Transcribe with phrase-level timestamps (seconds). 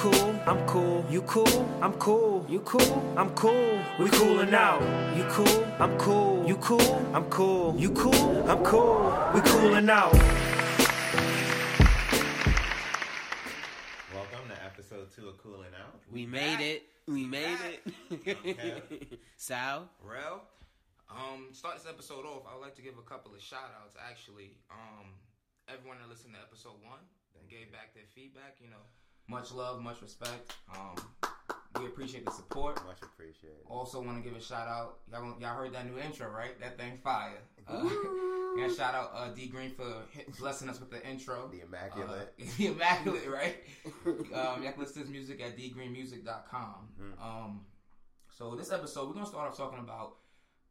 [0.00, 1.04] Cool, I'm cool.
[1.10, 2.46] You cool, I'm cool.
[2.48, 3.78] You cool, I'm cool.
[3.98, 4.80] We coolin' out.
[5.14, 6.46] You cool, I'm cool.
[6.48, 6.80] You cool,
[7.12, 7.76] I'm cool.
[7.76, 9.12] You cool, I'm cool.
[9.34, 10.14] We coolin' out.
[14.14, 16.00] Welcome to episode two of Cooling Out.
[16.10, 16.84] We made it.
[17.06, 17.58] We made
[18.10, 18.36] Okay.
[18.48, 19.20] it.
[19.36, 20.40] Sal, Rel,
[21.10, 22.44] um, start this episode off.
[22.50, 24.56] I would like to give a couple of shout outs actually.
[24.70, 25.12] Um,
[25.68, 27.04] everyone that listened to episode one
[27.34, 28.80] that gave back their feedback, you know,
[29.30, 30.52] much love, much respect.
[30.76, 30.96] Um,
[31.78, 32.84] we appreciate the support.
[32.84, 33.60] Much appreciated.
[33.68, 34.98] Also, want to give a shout out.
[35.10, 36.60] Y'all, y'all heard that new intro, right?
[36.60, 37.38] That thing fire.
[37.68, 37.88] Uh,
[38.58, 40.02] yeah, shout out uh, D Green for
[40.38, 41.48] blessing us with the intro.
[41.52, 42.34] The Immaculate.
[42.40, 43.56] Uh, the immaculate, right?
[44.06, 46.88] um, y'all can listen to his music at dgreenmusic.com.
[47.00, 47.22] Mm-hmm.
[47.22, 47.60] Um,
[48.36, 50.16] so this episode, we're gonna start off talking about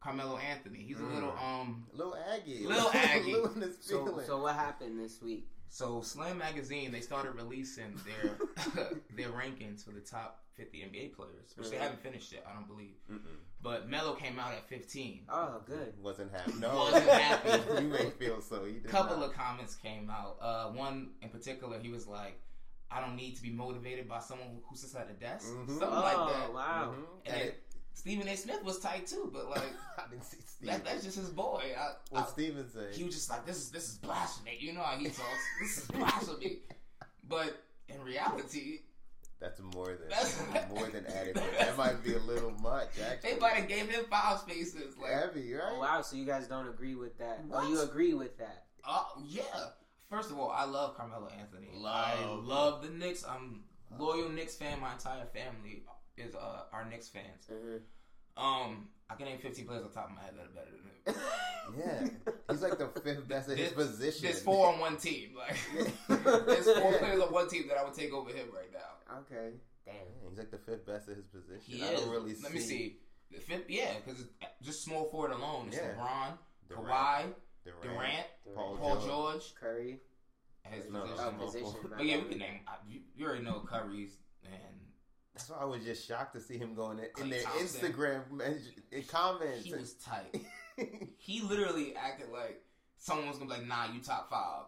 [0.02, 0.80] Carmelo Anthony.
[0.80, 1.86] He's a little um.
[1.94, 2.66] Little Aggie.
[2.68, 3.34] Little Aggie.
[3.34, 5.48] Little in his so so what happened this week?
[5.70, 8.38] So Slam Magazine they started releasing their
[9.16, 12.68] their rankings for the top 50 NBA players, which they haven't finished yet, I don't
[12.68, 12.96] believe.
[13.62, 15.22] But Melo came out at 15.
[15.30, 15.94] Oh, good.
[16.02, 16.54] Wasn't happy.
[16.60, 16.74] No.
[16.76, 17.62] Wasn't happy.
[17.84, 18.64] you may feel so.
[18.66, 19.28] You A did couple not.
[19.30, 20.38] of comments came out.
[20.42, 22.40] Uh, one in particular, he was like,
[22.92, 26.02] "I don't need to be motivated by someone who sits at a desk, something Oh,
[26.02, 26.94] like that." wow.
[26.98, 27.04] Mhm.
[27.26, 27.64] And And it-
[28.00, 28.36] Stephen A.
[28.38, 29.62] Smith was tight too, but like
[29.98, 30.70] I didn't see Steve.
[30.70, 31.64] that, that's just his boy.
[31.78, 32.94] I, what I- Steven said.
[32.96, 35.20] he was just like, "This is this is blasphemy." You know how he talks.
[35.62, 36.60] this is blasphemy.
[37.28, 38.80] But in reality,
[39.42, 40.42] That's more than That's-
[40.74, 41.44] more than adequate.
[41.60, 42.88] That might be a little much.
[43.06, 44.96] Actually, they might have gave him five spaces.
[44.98, 45.64] Like, heavy, right?
[45.76, 47.44] Oh, wow, so you guys don't agree with that?
[47.48, 47.64] What?
[47.66, 48.66] Oh, you agree with that?
[48.86, 49.44] uh, yeah.
[50.10, 51.68] First of all, I love Carmelo Anthony.
[51.86, 52.46] I Love.
[52.46, 53.24] love the Knicks.
[53.24, 53.64] I'm
[54.00, 54.80] loyal Knicks fan.
[54.80, 55.84] My entire family
[56.20, 57.50] is uh, are Knicks fans.
[58.38, 61.14] Um, I can name 15 players on top of my head that are better than
[61.16, 61.22] him.
[61.78, 62.08] Yeah,
[62.50, 64.24] he's like the fifth best at his position.
[64.24, 65.36] There's four on one team.
[65.38, 65.56] Like,
[66.48, 69.18] there's four players on one team that I would take over him right now.
[69.20, 69.52] Okay.
[69.86, 69.94] Damn.
[70.28, 71.62] He's like the fifth best at his position.
[71.76, 72.02] He I is.
[72.02, 72.98] don't really Let me see.
[73.32, 74.24] The fifth, yeah, because
[74.64, 75.68] just small forward alone.
[75.68, 75.94] It's Yeah.
[75.94, 76.38] LeBron,
[76.70, 76.88] Durant.
[76.88, 77.24] Kawhi,
[77.66, 79.06] Durant, Durant, Paul, Paul George.
[79.06, 80.00] George, Curry.
[80.64, 81.26] his No, position.
[81.40, 81.76] Oh, position.
[81.98, 82.60] But yeah, we can name.
[82.90, 84.76] You, you already know Curry's and
[85.40, 87.42] That's why I was just shocked to see him going in, in their.
[87.42, 88.22] Instagram
[88.92, 89.64] in comments.
[89.66, 90.36] he was tight.
[91.18, 92.62] he literally acted like
[92.98, 94.64] someone was gonna be like, "Nah, you top five.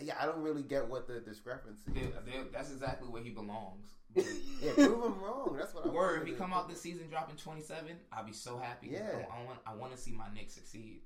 [0.00, 2.14] yeah, I don't really get what the discrepancy They- is.
[2.24, 3.88] they- that's exactly where he belongs.
[4.62, 5.54] Yeah, prove him wrong.
[5.58, 8.56] That's what I Word, if he come out this season dropping 27, I'll be so
[8.56, 8.88] happy.
[8.92, 9.10] Yeah.
[9.30, 11.02] I, I want I want to see my Knicks succeed.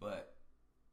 [0.00, 0.34] But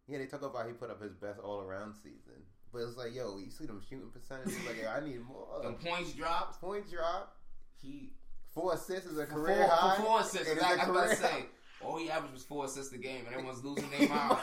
[0.07, 2.43] Yeah, they talk about he put up his best all around season,
[2.73, 4.57] but it's like, yo, you see them shooting percentages?
[4.67, 5.61] Like, I need more.
[5.63, 6.59] the points dropped.
[6.59, 7.37] points drop,
[7.81, 8.13] He
[8.53, 9.95] four assists is a career four, high.
[9.97, 10.49] four assists.
[10.49, 11.45] It is I, a I was about to career say,
[11.83, 14.37] all he averaged was four assists a game, and everyone's losing their mind.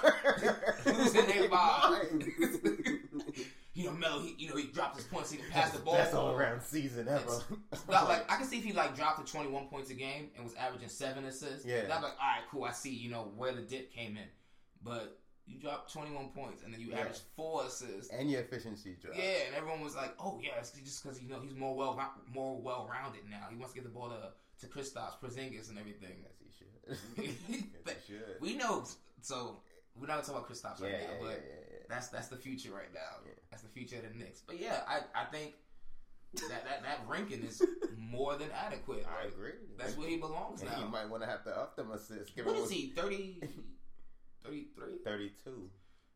[0.87, 2.25] losing their mind.
[3.75, 5.95] You know, Melo, he you know he dropped his points, he can pass the ball.
[5.95, 7.43] That's all around season ever.
[7.89, 10.45] Not like I can see if he like dropped to 21 points a game and
[10.45, 11.65] was averaging seven assists.
[11.65, 11.83] Yeah.
[11.87, 12.65] That's like, all right, cool.
[12.65, 14.25] I see, you know, where the dip came in.
[14.83, 15.17] But
[15.49, 16.99] you dropped 21 points and then you Yeah.
[17.01, 18.13] averaged four assists.
[18.13, 19.17] and your efficiency drop.
[19.17, 21.99] Yeah, and everyone was like, "Oh yeah, it's just because you know he's more well
[22.33, 23.47] more well rounded now.
[23.51, 27.35] He wants to get the ball to to Kristaps, Porzingis, and everything." Yes, he should.
[27.87, 28.37] yes, he should.
[28.41, 28.85] we know,
[29.23, 29.61] so
[29.97, 32.71] we're not gonna talk about Kristaps right Yeah, now, yeah, but that's that's the future
[32.73, 33.31] right now.
[33.51, 34.43] That's the future of the Knicks.
[34.47, 35.55] But yeah, I I think
[36.35, 37.63] that that, that ranking is
[37.97, 39.07] more than adequate.
[39.09, 39.53] I agree.
[39.79, 40.77] That's where he belongs And now.
[40.77, 42.33] he might want to have to up them assists.
[42.35, 42.89] Give what he?
[42.91, 43.41] 30,
[44.49, 45.71] 33, 32.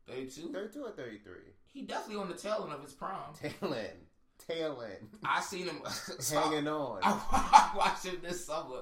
[0.07, 0.51] 32?
[0.51, 1.33] 32 or 33?
[1.73, 3.33] He definitely on the tail end of his prime.
[3.39, 4.07] Tail end.
[4.47, 5.07] Tail end.
[5.23, 5.81] I seen him
[6.31, 6.99] Hanging on.
[7.03, 8.81] I watched him this summer.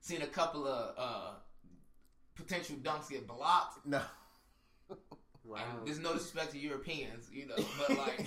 [0.00, 1.30] Seen a couple of uh,
[2.34, 3.84] potential dunks get blocked.
[3.86, 4.00] No.
[5.44, 5.58] Wow.
[5.78, 8.26] And there's no disrespect to Europeans, you know, but like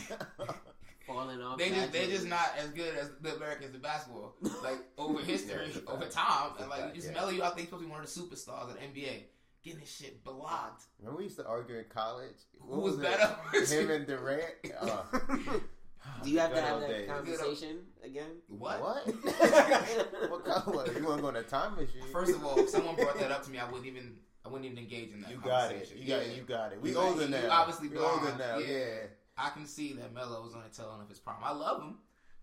[1.06, 1.58] Falling off.
[1.58, 4.36] they just they're just not as good as the Americans in basketball.
[4.64, 7.14] Like over history, Yeah, over time, and like fact, just yeah.
[7.14, 9.24] Melo, you out there supposed to be one of the superstars of the NBA,
[9.64, 10.84] getting his shit blocked.
[11.00, 12.36] Remember we used to argue in college?
[12.62, 13.02] Who was it?
[13.04, 13.36] better?
[13.66, 14.44] Him and Durant?
[14.80, 15.02] Uh,
[16.24, 17.10] Do you have to have that days.
[17.10, 18.32] conversation again?
[18.48, 18.82] What?
[18.82, 19.06] What?
[20.30, 20.86] what color?
[20.98, 22.02] You want to go on a time machine?
[22.12, 24.16] First of all, if someone brought that up to me, I wouldn't even
[24.46, 25.30] I wouldn't even engage in that.
[25.30, 25.74] you got it.
[25.74, 25.98] conversation.
[26.02, 26.28] You got it.
[26.30, 26.36] Yeah.
[26.36, 26.82] You got it.
[26.82, 27.48] We You- older you now.
[27.52, 28.40] obviously we older blind.
[28.40, 28.58] now.
[28.60, 28.68] Yeah.
[28.78, 28.96] Yeah.
[29.38, 31.38] I can see that Melo was on the tail end of his prime.
[31.44, 31.96] I love him,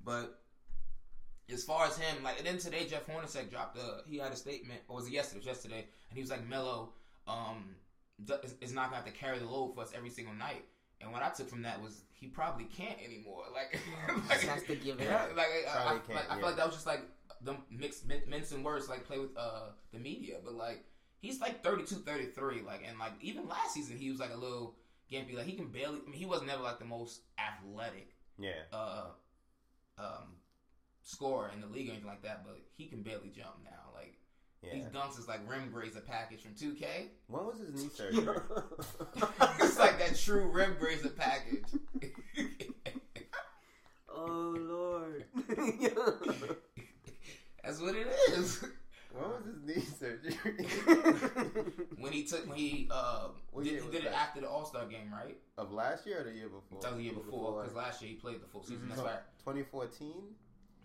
[0.05, 0.39] but
[1.53, 4.37] as far as him, like, and then today Jeff Hornacek dropped a he had a
[4.37, 5.37] statement, or was it yesterday?
[5.39, 6.93] It was yesterday, and he was like, Melo,
[7.27, 7.75] um,
[8.25, 10.65] d- is, is not gonna have to carry the load for us every single night.
[11.01, 13.45] And what I took from that was he probably can't anymore.
[13.55, 13.79] Like,
[14.29, 15.37] like Just has to give it up.
[15.37, 17.03] Like, I, I, like, can't, I feel like that was just like
[17.43, 20.85] the mixed min- mincing words, like play with uh the media, but like
[21.21, 24.77] he's like 32, 33, like, and like even last season he was like a little
[25.13, 25.99] gimpy, like he can barely.
[26.07, 28.53] I mean, he was never like the most athletic Yeah.
[28.73, 29.07] uh
[29.99, 30.37] um
[31.03, 33.93] scorer in the league or anything like that, but he can barely jump now.
[33.95, 34.16] Like
[34.67, 34.75] Yeah.
[34.75, 37.09] these dunks is like rim grazer package from 2K.
[37.29, 38.27] When was his knee surgery?
[39.61, 41.65] it's like that true rim grazer package.
[44.09, 45.25] oh Lord.
[47.65, 48.65] That's what it is.
[49.13, 50.37] when was his knee surgery?
[51.99, 54.87] when he took when he uh What did, he did it after the All Star
[54.87, 55.37] game, right?
[55.59, 56.81] of last year or the year before?
[56.83, 58.89] That was the year before because last year he played the full season.
[58.89, 59.21] That's right.
[59.45, 60.13] 2014.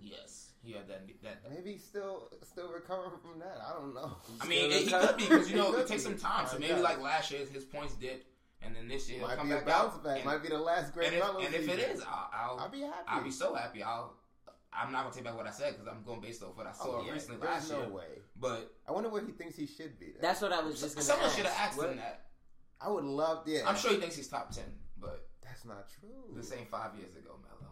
[0.01, 1.07] Yes, he had that.
[1.23, 1.41] That.
[1.49, 3.57] Maybe he's still still recovering from that.
[3.67, 4.11] I don't know.
[4.41, 6.47] I mean, it, he could be because you know it takes some time.
[6.47, 8.25] So maybe like last year, his points dipped,
[8.61, 10.03] and then this year might come be a back bounce out.
[10.03, 10.15] back.
[10.17, 11.79] And, might be the last great and if, and if it season.
[11.97, 12.95] is, I'll, I'll, I'll be happy.
[13.07, 13.83] I'll be so happy.
[13.83, 14.15] I'll.
[14.73, 16.71] I'm not gonna take back what I said because I'm going based off what I
[16.71, 17.11] saw Oh, yeah.
[17.11, 17.89] recently There's last no year.
[17.89, 18.05] way.
[18.39, 20.13] But I wonder what he thinks he should be.
[20.13, 20.21] Though.
[20.21, 22.27] That's what I was just gonna someone should have asked What- him that.
[22.79, 23.43] I would love.
[23.45, 24.63] Yeah, I'm sure he thinks he's top ten,
[24.97, 26.09] but that's not true.
[26.35, 27.70] this ain't five years ago, Melo.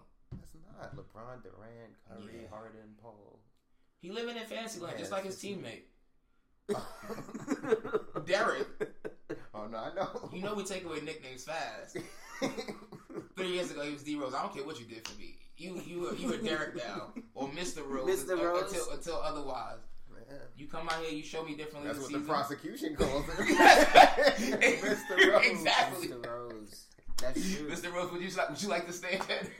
[0.80, 2.50] That's not LeBron, Durant, Curry, Yeah.
[2.50, 3.40] Harden, Paul.
[4.02, 5.84] He living in fantasy land Yeah, just like his teammate
[8.26, 8.68] Derrick.
[9.54, 10.30] oh no, I know.
[10.32, 11.98] You know we take away nicknames fast.
[13.36, 14.34] Three years ago, he was D Rose.
[14.34, 15.36] I don't care what you did for me.
[15.58, 17.86] You you were, you were Derrick now or Mr.
[17.86, 18.40] Rose, Mr.
[18.40, 18.72] uh, Rose.
[18.72, 19.80] until until otherwise.
[20.14, 20.24] Man,
[20.56, 21.88] You come out here, you show me differently.
[21.92, 23.36] That's this what the prosecution calls him.
[23.58, 25.34] Mr.
[25.34, 25.46] Rose.
[25.48, 26.08] Exactly.
[26.10, 26.26] Mr.
[26.26, 26.86] Rose.
[27.22, 27.70] That's true.
[27.70, 27.94] Mr.
[27.94, 29.22] Rose, would you like would you like to stand?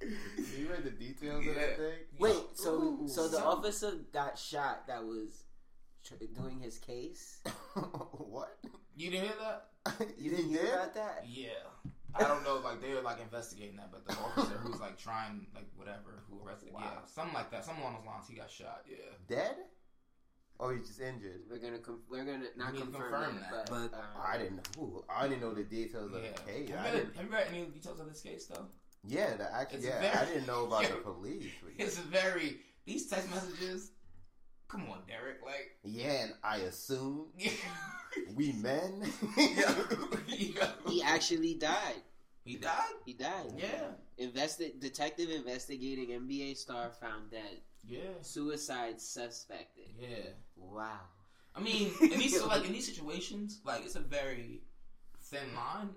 [0.00, 1.92] you read the details of that thing?
[2.18, 5.44] Wait, so Ooh, so the some- officer got shot that was
[6.04, 7.40] tr- doing his case.
[8.12, 8.56] what?
[8.96, 9.68] you didn't hear that?
[10.18, 10.72] You didn't He hear did?
[10.74, 11.24] about that?
[11.28, 11.48] Yeah.
[12.18, 15.66] I don't know, like they're like investigating that, but the officer who's like trying, like
[15.76, 17.02] whatever, who arrested, yeah, Wow.
[17.04, 18.26] something like that, something along those lines.
[18.28, 18.84] He got shot.
[18.88, 18.96] Yeah,
[19.28, 19.54] Dead?
[20.58, 21.40] Or he's just injured?
[21.50, 23.70] We're gonna com- we're gonna not We confirm, confirm that, that.
[23.70, 24.82] but, But um, I didn't know.
[24.82, 26.70] Ooh, I didn't know the details of the case.
[26.70, 28.66] Have I you, read, didn't, have you read any details of this case though?
[29.06, 29.80] yeah, the actual.
[29.80, 31.44] Yeah, very- I didn't know about the police.
[31.78, 32.56] It's very
[32.86, 33.90] these text messages.
[34.68, 35.38] Come on, Derrick.
[35.44, 37.26] Like, Yeah, and I assume
[38.34, 39.02] we men.
[39.36, 39.74] yeah,
[40.26, 40.68] yeah.
[40.88, 42.02] he actually died.
[42.44, 42.92] He died.
[43.04, 43.52] He died.
[43.56, 43.90] Yeah,
[44.24, 47.60] Investi- detective investigating NBA star found dead.
[47.88, 49.86] Yeah, Suicide suspected.
[50.00, 50.30] yeah.
[50.56, 51.00] Wow.
[51.54, 54.60] I mean, in these so, like in these situations, like it's a very
[55.22, 55.88] thin line,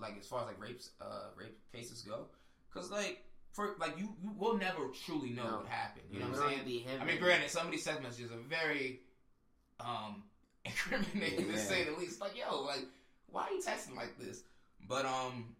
[0.00, 2.26] like as far as like rapes, uh, rape cases go,
[2.72, 5.56] because like for like you, you will never truly know No.
[5.58, 6.04] what happened.
[6.12, 6.84] You know what I'm saying?
[7.00, 9.00] I mean, granted, some of these text messages are very
[9.80, 10.24] um
[10.64, 12.20] incriminating to say the least.
[12.20, 12.84] Like, yo, like,
[13.28, 14.42] why are you texting like this?
[14.88, 15.54] But um.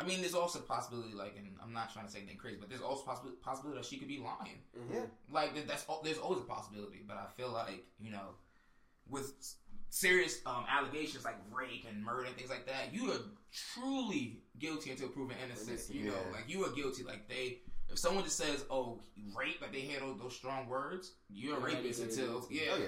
[0.00, 2.56] I mean, there's also a possibility, like, and I'm not trying to say anything crazy,
[2.58, 4.58] but there's also possibility, possibility that she could be lying.
[4.92, 5.02] yeah.
[5.30, 8.34] Like that's there's always a possibility, but I feel like you know,
[9.08, 9.32] with
[9.90, 13.18] serious um, allegations like rape and murder and things like that, you are
[13.52, 15.68] truly guilty until proven innocent.
[15.70, 17.04] Innocent, You know, like you are guilty.
[17.04, 17.58] Like they,
[17.88, 19.00] if someone just says, "Oh,
[19.36, 22.60] rape," like they hear those, those strong words, you're a You're rapist already until yeah.
[22.72, 22.84] Oh yeah.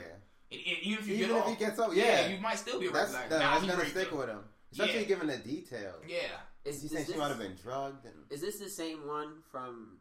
[0.50, 2.26] And- and even if you Even get if off, he gets up, yeah, yeah.
[2.28, 3.14] you might still be a That's, rapist.
[3.20, 4.16] Like, that- nah, that's gonna stick her.
[4.16, 4.38] with him,
[4.72, 5.04] especially Yeah.
[5.06, 6.04] given the details.
[6.06, 6.18] Yeah,
[6.66, 8.04] Is, He is said she this- might have been drugged.
[8.04, 9.98] And, Is this the same one from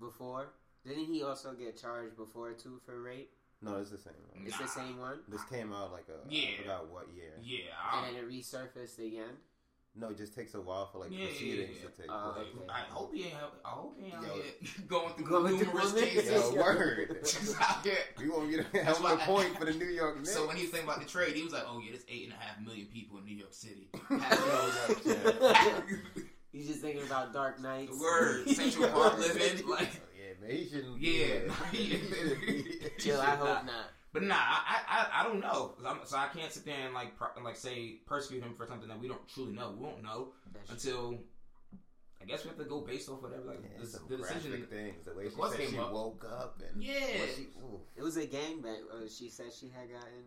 [0.00, 0.52] before?
[0.86, 3.32] Didn't he also get charged before too for rape?
[3.62, 4.12] no, it's the same.
[4.32, 4.46] One.
[4.46, 6.50] It's the same one, This came out like a Yeah.
[6.54, 7.32] I forgot what year.
[7.42, 7.72] yeah.
[7.94, 9.36] and I, then it resurfaced again.
[9.98, 11.88] No, it just takes a while for like Yeah, yeah, proceedings yeah.
[11.88, 12.46] to take Oh, place.
[12.68, 13.32] Uh, I hope he ain't.
[13.32, 14.28] have- I hope he ain't Yo.
[14.88, 16.08] going through Going through numerous women?
[16.10, 16.54] cases.
[16.54, 17.18] Yo, word.
[17.22, 17.94] Just out here.
[18.18, 20.32] We won't get a That's hell of a point for the New York Knicks.
[20.34, 22.24] So when he was thinking about the trade, he was like, "Oh yeah, there's eight
[22.24, 23.88] and a half million people in New York City."
[26.52, 27.98] He's just thinking about Dark Knights.
[27.98, 31.00] Word Central Park living, like Oh, yeah, man, he shouldn't.
[31.00, 31.54] Yeah.
[31.72, 33.20] He Chill.
[33.20, 33.90] I should hope not.
[34.22, 34.28] Not.
[34.28, 35.74] But nah, I I, I don't know.
[35.86, 38.88] I'm- so I can't sit there and like per, like say persecute him for something
[38.88, 39.70] that we don't truly know.
[39.76, 41.18] We won't know That's until
[42.20, 44.50] I guess we have to go based off whatever like Yeah, the, some the decision.
[44.50, 45.04] graphic things.
[45.04, 45.92] The way the she course said she up.
[45.92, 46.94] woke up and Yeah.
[47.36, 47.46] she,
[47.96, 48.82] It was a gangbang.
[48.90, 50.24] Uh, she said she had gotten.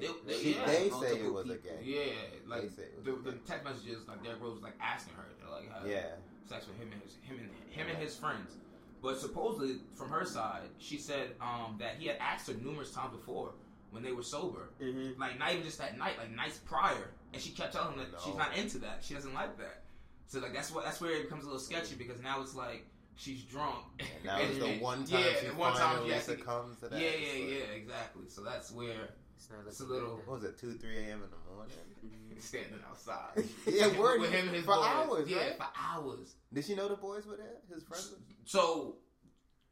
[0.00, 0.66] They- they- She- yeah.
[0.66, 1.82] they say it Multiple was a gang.
[1.82, 2.00] Yeah,
[2.46, 4.78] like They say it was the, a the text messages, like Derrick Rose was like
[4.80, 6.14] asking her to like have Yeah.
[6.48, 8.56] sex with him and his him and him and his friends.
[9.02, 13.12] But supposedly from her side, she said um, that he had asked her numerous times
[13.16, 13.50] before
[13.90, 15.20] when they were sober, Mm-hmm.
[15.20, 18.20] like not even just that night, like nights prior, and she kept telling him that
[18.24, 19.00] she's not into that.
[19.02, 19.82] She doesn't like that.
[20.28, 22.86] So like that's what that's where it becomes a little sketchy because now it's like
[23.16, 23.84] she's drunk.
[23.98, 26.88] And that was the one time yeah, she one time finally she actually- succumbs to
[26.88, 27.00] that.
[27.00, 28.22] Yeah, yeah, yeah, exactly.
[28.28, 29.10] So that's where
[29.42, 31.22] It's not It's a little- What was it, 2, 3 a.m.
[31.24, 31.76] in the morning?
[32.40, 33.44] standing outside.
[33.66, 34.20] Yeah, word.
[34.20, 34.84] with him and his For boys.
[34.86, 35.56] hours, yeah, right?
[35.56, 36.34] for hours.
[36.52, 37.58] Did she know the boys were there?
[37.72, 38.14] His friends?
[38.44, 38.96] So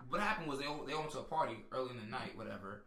[0.08, 2.84] what happened was they they went to a party early in the night, whatever.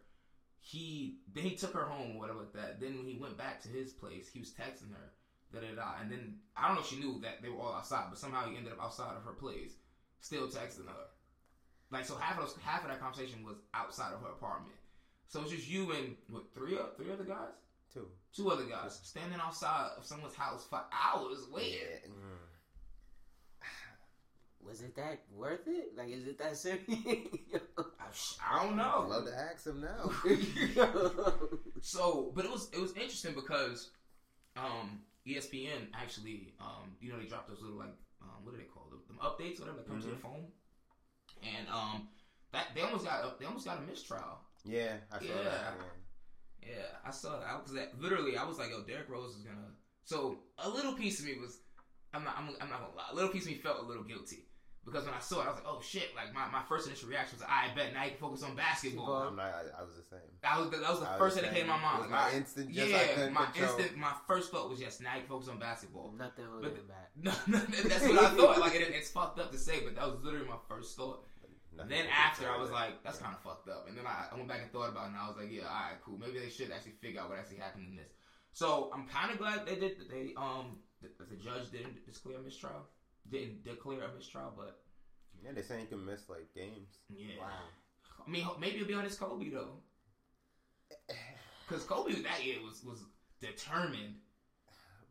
[0.60, 2.80] He then he took her home whatever like that.
[2.80, 5.12] Then when he went back to his place, he was texting her,
[5.52, 6.00] da da da.
[6.00, 8.48] And then I don't know if she knew that they were all outside, but somehow
[8.48, 9.72] he ended up outside of her place,
[10.20, 11.04] still texting her.
[11.90, 14.74] Like so, half of those, half of that conversation was outside of her apartment.
[15.28, 17.54] So it's just you and what three o- three other guys,
[17.92, 18.06] Two.
[18.34, 21.78] two other guys standing outside of someone's house for hours waiting.
[22.04, 22.10] Yeah.
[22.10, 23.66] mm.
[24.66, 25.92] Was it that worth it?
[25.96, 26.80] Like, is it that serious?
[26.88, 29.06] I, I don't I'd know.
[29.08, 30.10] love to ask him now.
[31.82, 33.90] So, but it was it was interesting because
[34.56, 38.64] um, ESPN actually, um, you know, they dropped those little like um, what are they
[38.64, 38.86] called?
[39.06, 40.46] Them updates, whatever that come to the phone,
[41.42, 42.08] and um,
[42.52, 44.38] that they almost got a, they almost got a mistrial.
[44.64, 45.42] Yeah, I saw Yeah.
[45.44, 45.74] that.
[46.62, 46.72] Yeah,
[47.06, 47.46] I saw that.
[47.48, 48.36] I was that literally.
[48.38, 49.72] I was like, "Yo, Derrick Rose is gonna."
[50.04, 51.58] So a little piece of me was,
[52.12, 53.08] I'm not, I'm, I'm not gonna lie.
[53.12, 54.46] A little piece of me felt a little guilty
[54.84, 57.10] because when I saw it, I was like, "Oh shit!" Like my, my first initial
[57.10, 59.28] reaction was, "I bet now you can focus on basketball." Basketball.
[59.28, 60.30] I'm not, I, I was the same.
[60.42, 62.00] That was the, that was the I first was thing that came to my mind.
[62.00, 63.76] Like, my I- instant, yeah, couldn't my control.
[63.78, 66.14] instant, my first thought was yes, now you can focus on basketball.
[66.16, 66.90] Nothing holding But- him.
[67.16, 68.58] No, no, that's what I thought.
[68.58, 71.24] Like it, it's fucked up to say, but that was literally my first thought.
[71.76, 72.72] Nothing then after, I was it.
[72.72, 73.86] like, that's kind of fucked up.
[73.88, 75.62] And then I, I went back and thought about it, and I was like, yeah,
[75.62, 76.18] all right, cool.
[76.18, 78.12] Maybe they should actually figure out what actually happened in this.
[78.52, 79.96] So I'm kind of glad they did.
[80.08, 82.86] They um, the, the judge didn't declare a mistrial,
[83.28, 84.78] didn't declare a mistrial, but
[85.42, 86.98] yeah, they saying you can miss like games.
[87.10, 87.34] yeah.
[87.40, 87.48] Wow.
[88.26, 89.80] I mean, maybe it'll be on his Kobe though,
[91.68, 93.04] because Kobe that year was was
[93.40, 94.14] determined.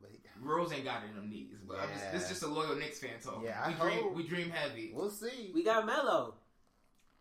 [0.01, 2.47] Like, Rose ain't got it in them knees, but I'm just, this is just a
[2.47, 3.41] loyal Knicks fan talk.
[3.43, 4.15] Yeah, I we dream, hope.
[4.15, 4.91] we dream heavy.
[4.93, 5.51] we'll see.
[5.53, 6.35] We got Melo.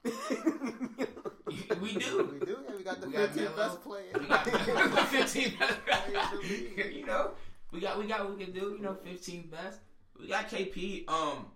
[0.04, 0.14] We do.
[1.80, 2.58] We do.
[2.68, 3.56] Yeah, we got the We 15 Melo.
[3.56, 4.14] best players.
[4.18, 4.46] We got
[5.08, 5.58] 15 league.
[5.58, 6.92] best.
[6.92, 7.30] you know,
[7.72, 8.74] we got we got what we can do.
[8.76, 9.80] You know, 15 best.
[10.18, 11.08] We got KP.
[11.08, 11.46] Um,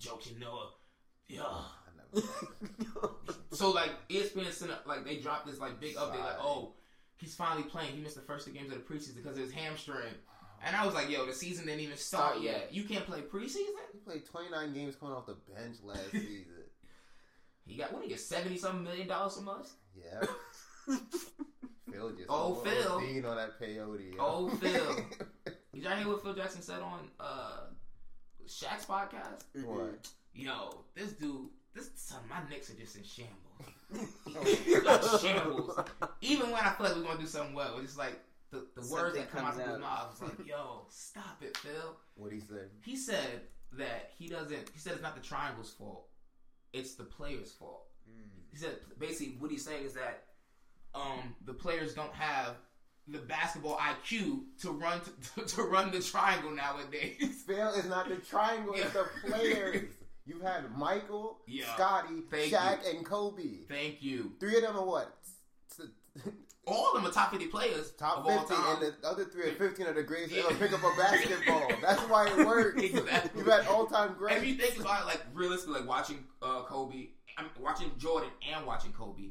[0.00, 0.70] Joakim Noah.
[1.28, 1.42] Yeah.
[3.52, 6.74] So like ESPN sent up like they dropped this like big update like oh
[7.16, 7.92] he's finally playing.
[7.94, 10.14] He missed the first two games of the preseason because of his hamstring.
[10.66, 12.68] And I was like, yo, the season didn't even start yet.
[12.72, 13.74] You can't play preseason?
[13.92, 16.53] He played 29 games coming off the bench last season.
[17.66, 18.02] He got what?
[18.02, 19.74] He get seventy something million dollars from us.
[19.96, 20.20] Yeah.
[21.90, 22.92] Phil just Oh, went Phil.
[22.92, 24.14] OD'd on that peyote.
[24.14, 24.18] yo.
[24.18, 24.96] Oh, Phil.
[25.74, 27.60] Did y'all hear what Phil Jackson said on uh
[28.46, 29.44] Shaq's podcast?
[29.64, 30.06] what?
[30.34, 33.32] Yo, this dude, this son, my Knicks are just in shambles.
[34.26, 35.78] Like, shambles.
[36.20, 38.18] Even when I feel like we're gonna do something well, it's just like
[38.50, 39.80] the, the words that come out of his out.
[39.80, 40.08] mouth.
[40.12, 41.96] It's like, yo, stop it, Phil.
[42.16, 42.70] What he said?
[42.84, 43.42] He said
[43.72, 44.70] that he doesn't.
[44.72, 46.08] He said it's not the triangle's fault.
[46.74, 47.86] It's the player's fault.
[48.52, 50.24] He said basically what he's saying is that
[50.94, 52.56] um, the players don't have
[53.08, 55.00] the basketball IQ to run
[55.36, 57.42] to, to run the triangle nowadays.
[57.46, 59.88] Phil is not the triangle, it's the players.
[60.26, 61.74] You've had Michael, Yeah.
[61.74, 63.64] Scottie, Thank Shaq, and Kobe.
[63.68, 64.32] Thank you.
[64.40, 65.14] Three of them are what?
[66.66, 68.82] All of them are top fifty players Top of all 50, time.
[68.82, 70.42] and the other three are 15 of the greatest Yeah.
[70.48, 71.68] ever pick up a basketball.
[71.82, 72.82] That's why it works.
[72.82, 73.30] Exactly.
[73.40, 74.36] You've had all time greats.
[74.42, 78.66] If you think about it, like realistically, like watching uh, Kobe, I'm watching Jordan and
[78.66, 79.30] watching Kobe.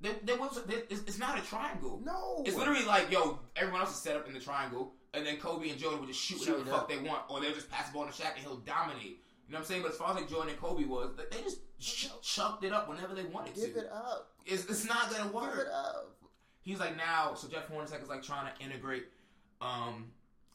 [0.00, 2.00] There, there was there, it's, it's not a triangle.
[2.04, 2.42] no.
[2.46, 5.68] It's literally like yo, everyone else is set up in the triangle, and then Kobe
[5.70, 7.94] and Jordan would just shoot whatever the fuck they want, or they'll just pass the
[7.94, 9.24] ball to Shaq and he'll dominate.
[9.48, 9.82] You know what I'm saying?
[9.82, 12.72] But as far as like Jordan and Kobe was, they- they just ch- chucked it
[12.72, 13.68] up whenever they wanted Give to.
[13.70, 14.30] Give it up.
[14.46, 15.58] It's, it's not gonna Give work.
[15.58, 16.14] it up.
[16.68, 19.04] He's like now, so Jeff Hornacek is like trying to integrate
[19.62, 20.10] um,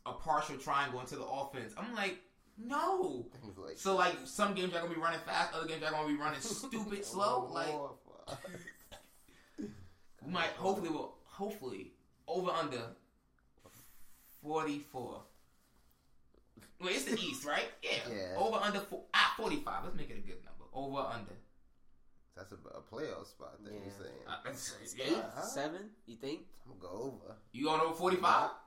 [0.06, 1.74] a partial triangle into the offense.
[1.76, 2.20] I'm like,
[2.56, 3.26] no.
[3.58, 6.16] Like So like some games are gonna be running fast, other games are gonna be
[6.16, 7.50] running stupid slow.
[7.52, 7.98] Like Oh,
[10.24, 11.94] we might hopefully will hopefully
[12.28, 12.82] over under
[14.44, 15.24] forty four.
[16.80, 17.66] Wait, it's the East, right?
[17.82, 18.14] Yeah.
[18.14, 18.38] Yeah.
[18.38, 19.84] Over under fo- ah forty five.
[19.84, 20.66] Let's make it a good number.
[20.74, 21.32] Over under
[22.36, 23.64] That's a, a playoff spot.
[23.64, 23.80] That Yeah.
[23.84, 24.24] you're saying.
[24.28, 25.30] Uh, that's- Eight, yeah.
[25.36, 25.42] huh?
[25.44, 25.92] seven.
[26.08, 26.48] You think?
[26.66, 27.36] I'm gonna go over.
[27.52, 28.50] You going over 45?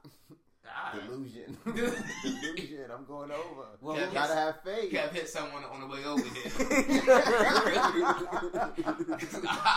[0.68, 0.98] Ah.
[1.06, 1.56] Delusion.
[1.64, 2.90] Delusion.
[2.92, 3.66] I'm going over.
[3.80, 4.90] Well, Kev, Gotta have faith.
[4.92, 6.50] Kev hit someone on the way over here.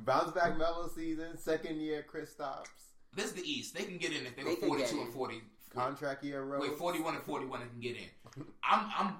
[0.00, 2.66] Bounce back Melo season, second year Kristaps.
[3.14, 3.74] this is the East.
[3.74, 5.02] They can get in if they, They go 42 in.
[5.04, 5.42] and 40.
[5.74, 6.62] Contract year road.
[6.62, 8.44] Wait, 41 and 41 they can get in.
[8.62, 9.14] I'm I'm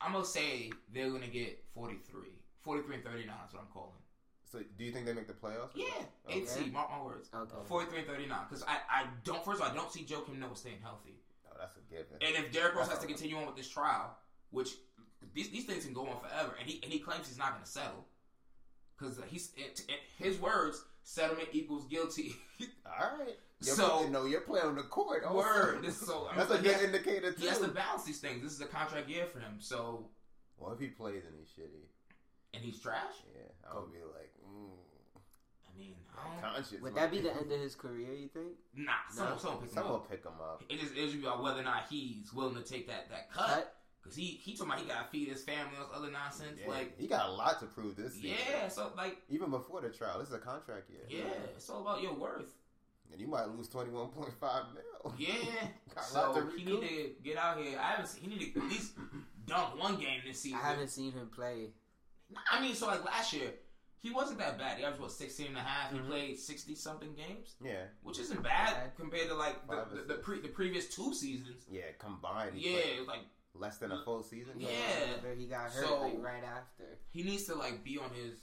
[0.00, 2.20] I'm gonna say they're gonna get 43.
[2.62, 3.96] 43 and 39 is what I'm calling.
[4.44, 5.70] So do you think they make the playoffs?
[5.74, 5.84] Yeah,
[6.28, 6.38] Okay.
[6.40, 6.72] eight seed.
[6.72, 7.28] Mark my words.
[7.34, 7.54] Okay.
[7.66, 8.38] 43 and 39.
[8.48, 9.44] Because I, I don't.
[9.44, 11.20] First of all, I don't see Joakim Noah staying healthy.
[11.48, 12.16] Oh, that's a given.
[12.20, 14.16] And if Derrick Rose has to continue on with this trial,
[14.50, 14.70] which
[15.34, 17.62] these, these things can go on forever, and he and he claims he's not going
[17.62, 18.04] to settle,
[18.98, 22.34] because he's it, it, his words settlement equals guilty.
[22.86, 23.36] All right.
[23.62, 25.22] You're, So- no, you're playing on the court.
[25.24, 25.36] Also.
[25.38, 25.82] Word.
[25.82, 27.42] This so I mean, That's a good has- indicator too.
[27.42, 28.42] He has to balance these things.
[28.42, 29.56] This is a contract year for him.
[29.60, 30.08] So
[30.58, 31.84] Well, if he plays and he's shitty,
[32.54, 33.14] and he's trash.
[33.34, 34.70] yeah, I would be like, mm,
[35.68, 36.80] I mean, I don't, conscious.
[36.80, 38.12] Would that be be- the end of his career?
[38.14, 38.52] You think?
[38.74, 38.92] nah.
[39.10, 40.10] Someone, someone pick him Someone will up.
[40.10, 40.62] pick him up.
[40.68, 43.46] It is it is about whether or not he's willing to take that that cut.
[43.48, 43.74] Cut?
[44.02, 46.58] Cause he he talking about he got to feed his family and other nonsense.
[46.60, 48.30] Yeah, Like he got a lot to prove this season.
[48.50, 51.02] yeah, so like Even before the trial, this is a contract year.
[51.08, 52.50] yeah, it's all about your worth.
[53.12, 55.14] And you might lose twenty one point five mil.
[55.18, 55.34] Yeah.
[55.94, 57.78] Got a lot so he need to get out here.
[57.78, 58.92] I haven't seen, he need to at least
[59.46, 60.58] dunk one game this season.
[60.62, 61.70] I haven't seen him play.
[62.50, 63.50] I mean, so like last year,
[64.00, 64.78] he wasn't that bad.
[64.78, 65.92] He averaged what 16 and a half.
[65.92, 66.04] Mm-hmm.
[66.04, 68.86] He played 60 something games, Yeah, which isn't bad Okay.
[68.98, 71.64] compared to like the, the, the, pre, the previous two seasons.
[71.70, 72.52] yeah, combined.
[72.56, 73.20] Yeah, it was like
[73.54, 74.54] less than a full season.
[74.56, 74.68] Yeah.
[75.16, 76.84] Remember he got hurt So- like right after.
[77.12, 78.38] he needs to like be on his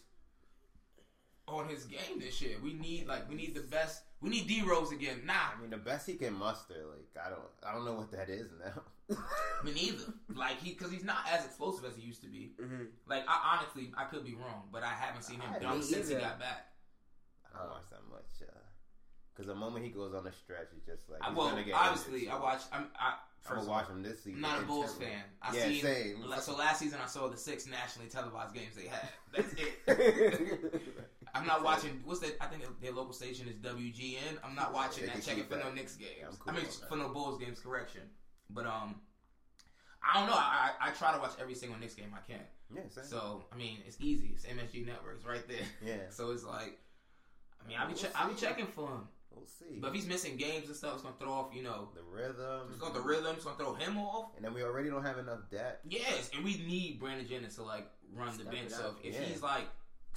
[1.47, 2.57] on his game this year.
[2.61, 4.03] We need like we need the best.
[4.21, 5.21] We need D Rose again.
[5.25, 8.11] Nah, I mean, the best he can muster, like I don't, I don't know what
[8.11, 9.15] that is now.
[9.63, 10.13] me neither.
[10.35, 12.51] Like he because he's not as explosive as he used to be.
[12.61, 12.83] Mm-hmm.
[13.07, 16.09] Like I honestly I could be wrong, but I haven't seen him dunk me since
[16.09, 16.67] he got back.
[17.53, 18.23] I don't watch that much.
[19.37, 21.63] Because the moment he goes on the stretch, it's just like I, he's well, gonna
[21.63, 22.61] get obviously injured, I so watch.
[22.73, 23.13] I'm I,
[23.47, 24.43] I'm gonna watch him this season.
[24.43, 25.21] I'm not a Bulls fan.
[25.43, 26.25] I yeah, seen same.
[26.41, 29.09] so last season I saw the six nationally televised games they had.
[29.35, 30.26] That's it.
[31.67, 32.01] Watching.
[32.05, 32.37] What's that?
[32.41, 34.37] I think their local station is WGN.
[34.43, 35.23] I'm not watching They that.
[35.23, 35.71] Checking for no.
[35.71, 36.11] Knicks games.
[36.19, 37.59] Yeah, cool I mean, for no Bulls games.
[37.59, 38.01] Correction.
[38.49, 38.95] But um,
[40.03, 40.35] I don't know.
[40.35, 42.41] I, I I try to watch every single Knicks game I can.
[42.73, 43.03] yeah, same.
[43.05, 44.31] So I mean, it's easy.
[44.33, 45.15] It's MSG Network.
[45.17, 45.65] It's right there.
[45.85, 45.97] Yeah.
[46.09, 46.79] So it's like,
[47.63, 49.07] I mean, I'll be We'll che- I'll be checking for him.
[49.35, 49.79] we'll see.
[49.81, 51.47] But if he's missing games and stuff, it's gonna throw off.
[51.53, 53.35] You know, the rhythm, it's gonna the rhythm.
[53.35, 54.29] It's gonna throw him off.
[54.37, 55.85] and then we already don't have enough depth.
[55.89, 58.69] Yes, and we need Brandon Jennings to like run the bench.
[58.69, 59.21] So if Yeah.
[59.21, 59.65] he's like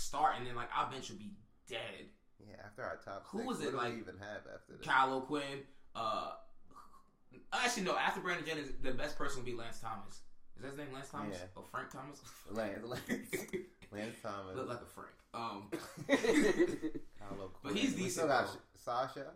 [0.00, 1.32] starting, then like our bench would be
[1.68, 2.08] dead.
[2.38, 4.82] Yeah, after our top Who six, was it, like- even have after that?
[4.82, 5.62] Kyle O'Quinn.
[5.94, 6.30] Uh,
[7.52, 7.96] actually, no.
[7.96, 10.20] After Brandon Jennings, the best person would be Lance Thomas.
[10.56, 11.46] Is that his name, Lance Thomas Yeah.
[11.56, 12.20] or Frank Thomas?
[12.50, 13.00] Lance, Lance,
[13.92, 14.56] Lance Thomas.
[14.56, 15.10] Look like a Frank.
[15.32, 15.70] Um,
[17.62, 17.90] But he's.
[17.90, 18.48] We decent, still got
[18.84, 19.26] Sasha.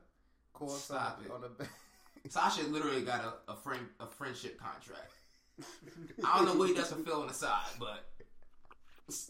[0.53, 1.31] Cool Stop it.
[1.31, 1.71] on the bench.
[2.29, 5.13] Sasha literally got a, a friend a friendship contract.
[6.25, 8.05] I don't know what he does for Phil on the side, but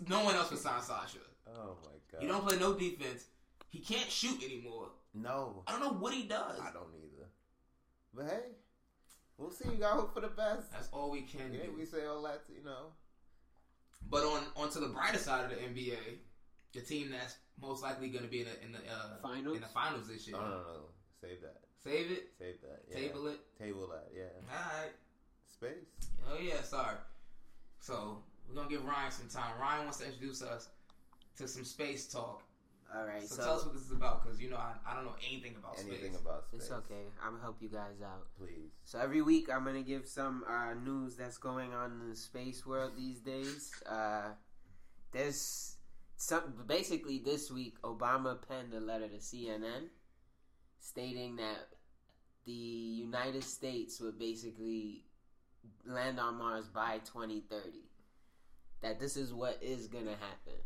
[0.08, 1.18] no one else would sign Sasha.
[1.48, 2.20] Oh my god.
[2.22, 3.26] He don't play no defense.
[3.68, 4.88] He can't shoot anymore.
[5.14, 6.58] No, I don't know what he does.
[6.60, 7.26] I don't either.
[8.14, 8.46] But hey,
[9.38, 9.68] we'll see.
[9.68, 10.70] You got hope for the best.
[10.72, 11.74] That's all we can Yeah, do.
[11.76, 12.42] we say all that.
[12.48, 12.86] You know.
[14.10, 15.96] But on onto the brighter side of the NBA,
[16.72, 19.56] the team that's most likely going to be in the in the uh, Finals?
[19.56, 20.36] in the finals this year.
[20.36, 20.80] No, no, no.
[21.20, 21.60] Save that.
[21.82, 22.82] Save it, Save that.
[22.88, 22.96] Yeah.
[22.96, 23.40] table it.
[23.58, 24.08] Table that.
[24.14, 24.22] Yeah.
[24.50, 24.92] All right.
[25.48, 25.86] Space.
[26.30, 26.96] Oh yeah, sorry.
[27.80, 29.52] So we're gonna give Ryan some time.
[29.60, 30.68] Ryan wants to introduce us
[31.38, 32.42] to some space talk.
[32.96, 34.94] All right, So, so, tell us what this is about, because you know I, I
[34.94, 36.20] don't know anything about Anything space.
[36.20, 36.60] about space?
[36.62, 37.02] it's okay.
[37.24, 38.26] I'm gonna help you guys out.
[38.38, 38.70] Please.
[38.84, 42.64] So every week I'm gonna give some uh, news that's going on in the space
[42.64, 43.72] world these days.
[43.84, 44.28] Uh,
[45.12, 45.76] there's
[46.16, 49.88] some basically this week Obama penned a letter to CNN
[50.78, 51.66] stating that
[52.44, 55.02] the United States would basically
[55.86, 57.83] land on Mars by 2030.
[58.84, 60.60] That this is what is gonna happen.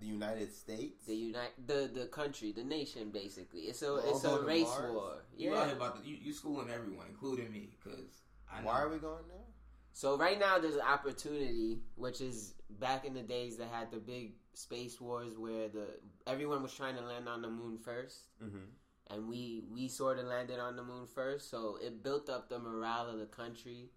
[0.00, 1.06] The United States.
[1.06, 3.62] The unite the the country, the nation, basically.
[3.62, 4.92] It's a We're it's a race Mars?
[4.92, 5.12] war.
[5.34, 5.58] You Yeah.
[5.60, 8.66] out here about the, you, you schooling everyone, including me, because I know.
[8.66, 9.46] Why are we going there?
[9.94, 13.96] So right now there's an opportunity, which is back in the days that had the
[13.96, 15.86] big space wars where the
[16.26, 18.66] everyone was trying to land on the moon first, Mm-hmm.
[19.14, 21.48] and we we sort of landed on the moon first.
[21.50, 23.88] So it built up the morale of the country.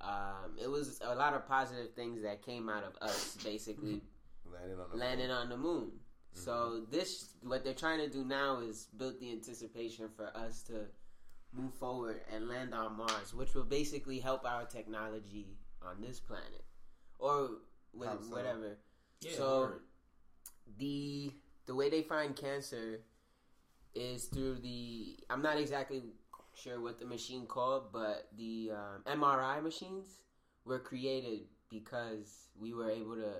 [0.00, 4.00] Um, it was a lot of positive things that came out of us basically
[4.52, 5.36] Landing on the landing moon.
[5.36, 5.90] on the moon.
[6.32, 10.86] So this what they're trying to do now is build the anticipation for us to
[11.52, 16.64] move forward and land on Mars, which will basically help our technology on this planet.
[17.18, 17.50] Or
[17.92, 18.34] with so?
[18.34, 18.78] whatever.
[19.20, 19.80] Yeah, so word.
[20.78, 21.32] the
[21.66, 23.00] the way they find cancer
[23.94, 26.02] is through the I'm not exactly
[26.62, 30.06] sure what the machine called, but the um, MRI machines
[30.64, 33.32] were created because we were able to.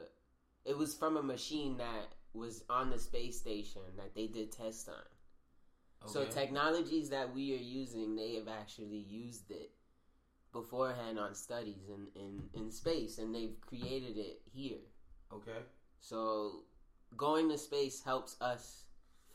[0.64, 4.88] It was from a machine that was on the space station that they did tests
[4.88, 4.94] on.
[6.06, 9.70] So technologies that we are using, they have actually used it
[10.52, 14.78] beforehand on studies in, in, in space, and they've created it here.
[15.32, 15.58] Okay.
[16.00, 16.62] So
[17.16, 18.84] going to space helps us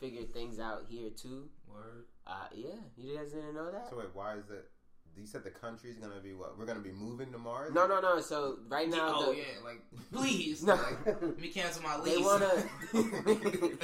[0.06, 1.50] figure things out here too.
[1.68, 2.06] Word.
[2.28, 3.90] Uh, yeah, you guys didn't know that?
[3.90, 4.70] So wait, why is it?
[5.18, 6.58] You said the country's gonna be what?
[6.58, 7.74] We're gonna be moving to Mars?
[7.74, 8.20] No, no, no.
[8.20, 10.76] So right now, oh the, yeah, like please, No.
[10.76, 12.16] like, let me cancel my lease.
[12.18, 12.52] they wanna.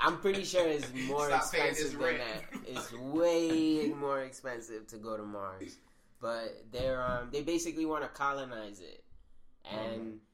[0.00, 2.18] I'm pretty sure it's more Stop expensive than rent.
[2.18, 2.60] that.
[2.68, 5.76] It's way more expensive to go to Mars,
[6.20, 9.04] but they're um they basically want to colonize it,
[9.70, 10.25] and the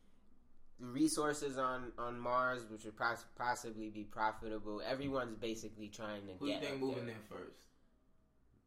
[0.80, 4.82] resources on on Mars, which would pos- possibly be profitable.
[4.86, 6.62] Everyone's basically trying to Who you get.
[6.64, 7.14] think moving there.
[7.30, 7.66] there first?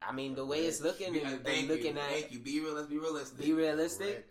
[0.02, 2.40] I mean, the way it's looking, Be- and, thank and looking you, at thank you.
[2.40, 2.74] Be real.
[2.76, 3.40] Let's be realistic.
[3.46, 4.08] be realistic.
[4.08, 4.26] Rich.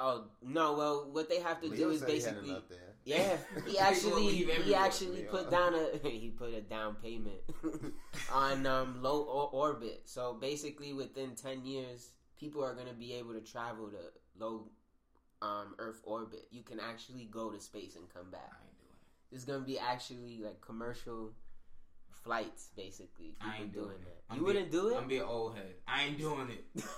[0.00, 0.74] Oh no!
[0.74, 2.94] Well, what they have to Leo do is said he basically, there.
[3.04, 3.36] yeah.
[3.66, 5.30] He He actually he actually Yeah.
[5.30, 7.40] put down a he put a down payment
[8.32, 10.02] on um, low or- orbit.
[10.04, 13.98] So basically, within ten years, people are going to be able to travel to
[14.38, 14.68] low
[15.42, 16.46] um, Earth orbit.
[16.50, 18.50] You can actually go to space and come back.
[18.52, 19.30] I ain't doing it.
[19.30, 21.32] There's going to be actually like commercial
[22.24, 23.36] flights, basically.
[23.40, 24.04] People I ain't doing, doing it.
[24.04, 24.22] that.
[24.30, 24.96] I'm you be- wouldn't do it.
[24.96, 25.74] I'm be an old head.
[25.86, 26.84] I ain't doing it.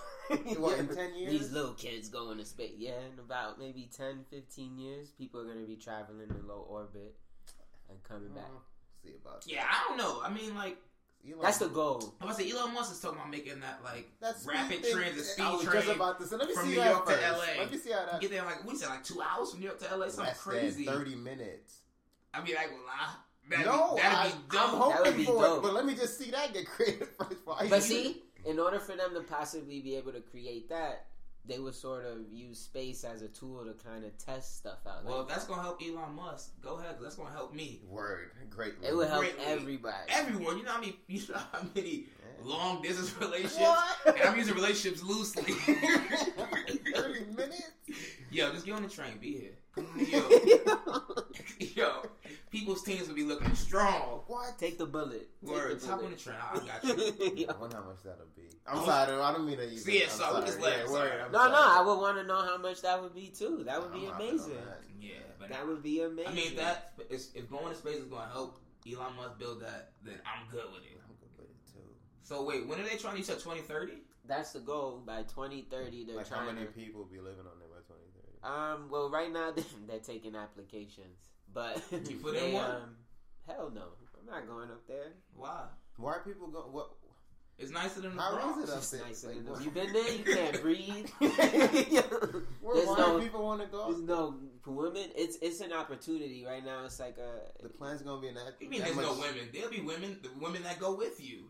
[0.59, 1.33] What, in 10 years?
[1.33, 2.75] These little kids going to space.
[2.79, 6.65] Yeah, in about maybe 10, 15 years, people are going to be traveling in low
[6.69, 7.17] orbit
[7.89, 8.45] and coming back.
[9.03, 10.21] See about Yeah, I don't know.
[10.23, 10.90] I mean, like, that.
[11.27, 12.15] Elon- That's the goal.
[12.21, 15.25] I was say Elon Musk is talking about making that like That's rapid speed transit,
[15.25, 16.37] speed I was train just about to say.
[16.37, 17.13] Let me from see New that York to.
[17.13, 17.61] LA.
[17.63, 18.21] Let me see how that.
[18.21, 20.09] Get there like we said like two hours from New York to LA.
[20.09, 20.85] Something Less crazy.
[20.87, 21.81] than thirty minutes.
[22.33, 23.15] I mean, like, well, I,
[23.51, 24.89] that'd no, be, I, that'd be I'm dope.
[24.93, 25.59] That would hoping be for dope.
[25.59, 27.31] it, but let me just see that get created first.
[27.31, 31.07] before But see, in order for them to possibly be able to create that,
[31.47, 35.05] they would sort of use space as a tool to kind of test stuff out.
[35.05, 36.95] well, Like, if that's gonna help Elon Musk, go ahead.
[36.97, 37.81] 'cause that's gonna help me.
[37.89, 38.75] word, great.
[38.83, 39.45] it would help greatly.
[39.45, 40.11] everybody.
[40.11, 42.45] Everyone, you know how many, you know how many Yeah.
[42.45, 44.17] long distance relationships, What?
[44.19, 45.53] and I'm using relationships loosely.
[46.95, 47.63] thirty minutes.
[48.31, 49.19] Yo, just get on the train.
[49.19, 49.51] Be here.
[49.75, 52.03] Come to New Yo,
[52.51, 54.23] people's teams will be looking strong.
[54.27, 54.59] What?
[54.59, 55.29] Take the bullet.
[55.45, 56.19] Take Word, the hop on bullet.
[56.19, 56.37] the train.
[56.41, 56.85] I got
[57.37, 57.47] you.
[57.49, 58.43] I wonder how much that'll be.
[58.67, 58.85] I'm Oh.
[58.87, 60.01] sorry, I don't mean to use See, it.
[60.01, 60.47] yeah, I'm so we sorry.
[60.47, 61.53] just let yeah, word, no, sorry.
[61.53, 63.63] no, I would want to know how much that would be too.
[63.65, 64.55] That would I'm be hopping on amazing.
[64.55, 64.81] that.
[65.01, 66.31] Yeah, but That would be amazing.
[66.31, 69.39] I mean, if that is, if going to space is going to help Elon Musk
[69.39, 71.01] build that, then I'm good with it.
[71.09, 71.89] I'm good with it too.
[72.23, 73.17] So wait, when are they trying?
[73.17, 73.93] You said 2030?
[74.27, 75.03] That's the goal.
[75.05, 76.73] By 2030, they're Like how many to.
[76.73, 78.45] people will be living on there by 2030?
[78.45, 78.89] Um.
[78.91, 79.53] Well, right now
[79.89, 81.19] they're taking applications,
[81.55, 82.71] but You put in they, one?
[82.71, 82.97] Um,
[83.47, 83.83] hell no,
[84.19, 85.13] I'm not going up there.
[85.35, 85.65] Why?
[85.97, 86.73] Why are people going?
[86.73, 86.91] What?
[87.59, 88.59] It's nicer than the How Bronx.
[88.59, 89.03] is it up It's there?
[89.07, 90.13] nicer Like, than what- the- you been there?
[90.13, 91.11] You can't breathe.
[92.63, 93.91] Where, There's why no- do people want to go?
[93.93, 95.11] There's no for women.
[95.15, 96.85] It's it's an opportunity right now.
[96.87, 98.61] It's like a The plan's gonna be an act.
[98.63, 99.49] You mean there's no women?
[99.53, 101.45] There'll be women, the women that go with you.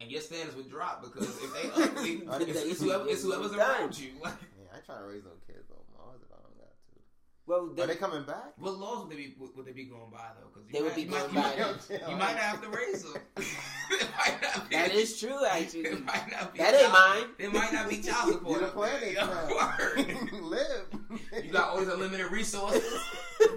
[0.00, 3.96] And your standards would drop because if they ugly, it's, it's whoever, it's whoever's around
[3.98, 4.10] you.
[4.22, 6.72] Like, Yeah, I try to raise no kids on Mars if I don't got
[7.46, 7.50] to.
[7.50, 7.70] well.
[7.70, 8.52] Are They, they coming back?
[8.58, 10.48] what laws would they be would they be going by though?
[10.52, 11.56] Because They would be you might, going you might,
[12.10, 13.14] you might have to raise them.
[13.36, 15.80] it might not be, that is true, actually.
[15.86, 17.28] It might not be That ain't child- mine.
[17.38, 18.60] It might not be child support.
[18.60, 19.14] You're the up there.
[19.94, 20.42] planet word.
[20.42, 20.86] Live.
[21.44, 22.82] You got all these unlimited resources.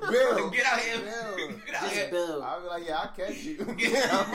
[0.09, 0.49] Bill.
[0.51, 0.99] Get out here.
[0.99, 1.37] Bill.
[1.65, 2.09] Get out Just here.
[2.11, 2.43] Bill.
[2.43, 3.75] I'll be like, yeah, I'll catch you.
[3.77, 4.07] Yeah.
[4.11, 4.25] I'll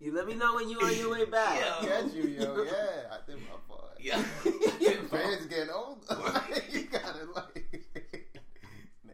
[0.00, 1.58] You let me know when you're on your way back.
[1.60, 1.88] Yeah.
[1.88, 2.62] catch you, yo.
[2.64, 2.72] Yeah,
[3.12, 3.84] I think my fault.
[4.00, 4.22] Yeah.
[5.10, 6.04] Fans getting old.
[6.72, 7.84] you gotta like.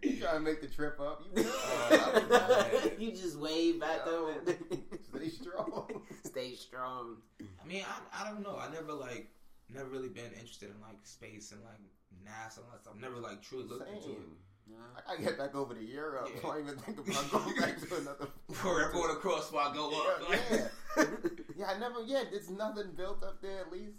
[0.02, 1.22] You trying to make the trip up?
[1.35, 1.52] You good?
[1.54, 4.35] Oh, you just wave at them.
[5.14, 6.02] Stay strong.
[6.24, 7.16] Stay strong.
[7.40, 8.59] I mean, I, I don't know.
[8.59, 9.28] I never like
[9.72, 11.80] never really been interested in like space and like
[12.22, 12.94] NASA and that stuff.
[13.00, 14.18] Never like truly looked into it.
[14.68, 14.76] Nah.
[15.09, 16.28] I gotta get back over to Europe.
[16.35, 16.50] Yeah.
[16.50, 18.26] I don't even think about going back to another.
[18.46, 20.20] Before going across, before I go up.
[20.20, 21.04] Yeah, Like, yeah.
[21.57, 22.02] yeah, I never.
[22.04, 23.61] Yeah, there's nothing built up there.
[23.61, 23.94] At least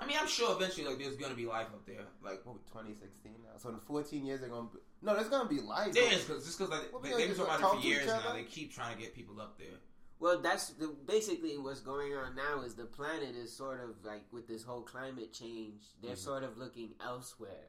[0.00, 2.02] I mean, I'm sure eventually like there's gonna be life up there.
[2.22, 2.64] Like what?
[2.66, 3.50] 2016 now.
[3.58, 4.68] So in 14 years they're gonna.
[4.72, 5.92] Be, no, there's gonna be life.
[5.92, 7.80] there is because just because like, Well, they, they've been just talking talk about it
[7.82, 8.32] for years now.
[8.34, 9.78] They keep trying to get people up there.
[10.20, 12.62] Well, that's the, basically what's going on now.
[12.62, 16.18] Is the planet is sort of like with this whole climate change, they're Mm-hmm.
[16.20, 17.68] sort of looking elsewhere.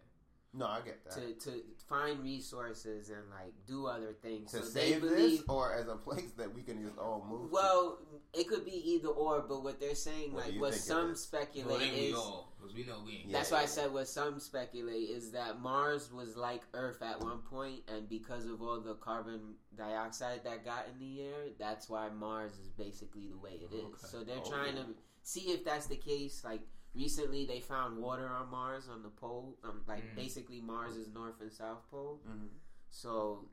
[0.58, 1.14] No, I get that.
[1.42, 4.52] to to find resources and like do other things.
[4.52, 5.18] to so they save believe.
[5.40, 7.50] this, or as a place that we can just all move.
[7.50, 7.54] to?
[7.54, 8.00] Well,
[8.34, 11.22] it could be either or, but what they're saying, What like what some is?
[11.22, 11.80] speculate
[12.14, 12.56] Well, is.
[12.58, 13.26] Because we know we ain't.
[13.28, 13.38] Yeah.
[13.38, 17.40] That's why I said what some speculate is that Mars was like Earth at one
[17.40, 22.10] point, and because of all the carbon dioxide that got in the air, that's why
[22.10, 23.84] Mars is basically the way it is.
[23.84, 24.08] Okay.
[24.10, 24.50] So they're Oh.
[24.50, 24.86] trying to
[25.22, 26.44] see if that's the case.
[26.44, 26.62] Like
[26.96, 29.58] recently, they found water on Mars on the pole.
[29.64, 30.16] Um, like Mm.
[30.16, 32.22] basically Mars is North and South Pole.
[32.28, 32.50] Mhm.
[32.90, 33.50] So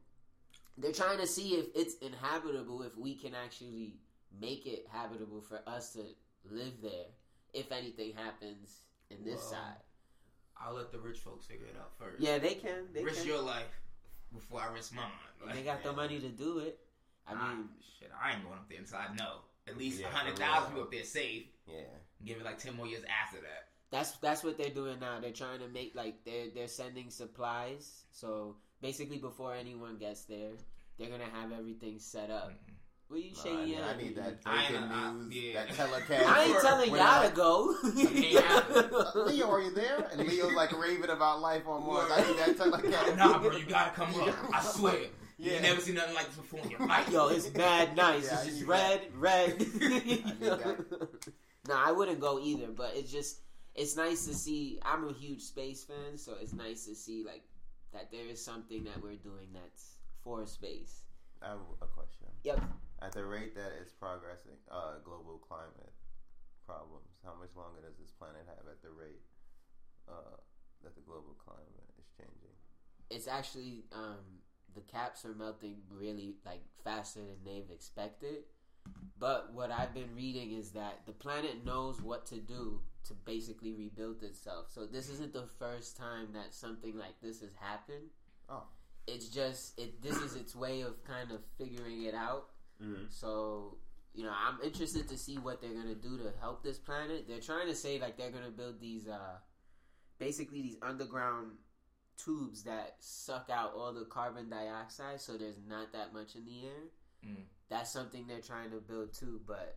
[0.78, 4.00] they're trying to see if it's inhabitable, if we can actually
[4.30, 7.06] make it habitable for us to live there.
[7.52, 9.82] If anything happens in this Well, side.
[10.56, 12.20] I'll let the rich folks figure it out first.
[12.22, 12.90] Yeah, they can.
[12.92, 13.26] They risk can.
[13.26, 13.78] your life
[14.32, 15.12] before I risk mine.
[15.44, 16.78] Like, they got the money to do it.
[17.26, 19.18] I nah, mean, shit, I ain't going up there inside.
[19.18, 20.70] No, at least a Yeah, hundred for thousand real.
[20.70, 21.46] people up there safe.
[21.66, 21.98] Yeah.
[22.24, 23.68] Give it like ten more years after that.
[23.90, 25.18] that's that's what they're doing now.
[25.20, 28.04] They're trying to make like they're they're sending supplies.
[28.12, 30.52] So basically, before anyone gets there,
[30.98, 32.50] they're gonna have everything set up.
[32.50, 32.74] Mm-mm.
[33.08, 33.96] What you No, I, shaking need, your I head?
[33.98, 34.28] need that I
[34.62, 35.52] ain't- breaking I- news, yeah.
[35.66, 36.26] that telecast.
[36.28, 37.74] I ain't telling y'all like, to go.
[37.84, 40.08] "Uh, Leo, are you there?
[40.12, 42.10] And Leo's like raving about life on Mars.
[42.10, 43.16] I need that telecast.
[43.16, 44.34] Nah, bro, you gotta come up.
[44.54, 44.96] I swear.
[45.38, 45.54] Yeah.
[45.56, 47.10] You never seen nothing like this before in your life.
[47.10, 48.24] Yo, it's mad nice.
[48.26, 49.66] Yeah, it's just need red, red.
[51.68, 53.40] Nah, I wouldn't go either, but it's just
[53.74, 54.78] it's nice to see.
[54.82, 57.44] I'm a huge space fan, so it's nice to see like
[57.92, 61.02] that there is something that we're doing that's for space.
[61.42, 62.28] I have a question.
[62.44, 62.62] Yep.
[63.02, 65.92] At the rate that it's progressing, uh, global climate
[66.64, 69.26] problems, how much longer does this planet have at the rate
[70.08, 70.38] uh,
[70.84, 72.54] that the global climate is changing?
[73.10, 74.40] It's actually um,
[74.74, 78.44] the caps are melting really like faster than they've expected.
[79.18, 83.72] But what I've been reading is that the planet knows what to do to basically
[83.72, 84.66] rebuild itself.
[84.68, 88.10] So this isn't the first time that something like this has happened.
[88.48, 88.64] Oh.
[89.06, 90.02] It's just it.
[90.02, 92.50] This is its way of kind of figuring it out.
[92.82, 93.04] Mm-hmm.
[93.10, 93.78] So
[94.14, 97.26] you know, I'm interested to see what they're gonna do to help this planet.
[97.26, 99.38] They're trying to say like they're gonna build these, uh
[100.18, 101.52] basically these underground
[102.22, 106.66] tubes that suck out all the carbon dioxide, so there's not that much in the
[106.66, 106.82] air.
[107.26, 107.44] Mm.
[107.72, 109.40] That's something they're trying to build too.
[109.46, 109.76] But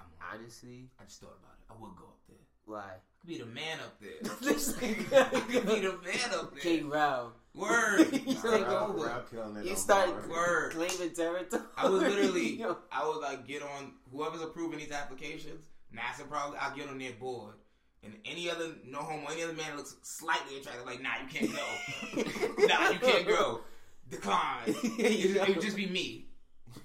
[0.00, 1.70] I'm honestly, I just thought about it.
[1.72, 2.36] I would go up there.
[2.64, 2.80] why?
[2.80, 4.36] I could be the man up there.
[4.42, 6.60] This I could be the man up there.
[6.60, 7.30] King Rao.
[7.54, 8.08] Word.
[8.12, 9.24] You Take think over.
[9.62, 10.72] You start Word.
[10.72, 11.62] claiming territory.
[11.76, 15.64] I would literally, I would like get on whoever's approving these applications.
[15.94, 17.54] NASA probably, I'll get on their board.
[18.02, 21.52] And any other no homo, any other man looks slightly attractive, like nah, you can't
[21.52, 22.66] go.
[22.66, 23.60] nah, you can't go.
[24.10, 24.74] Decline.
[24.98, 26.27] It, it would just be me.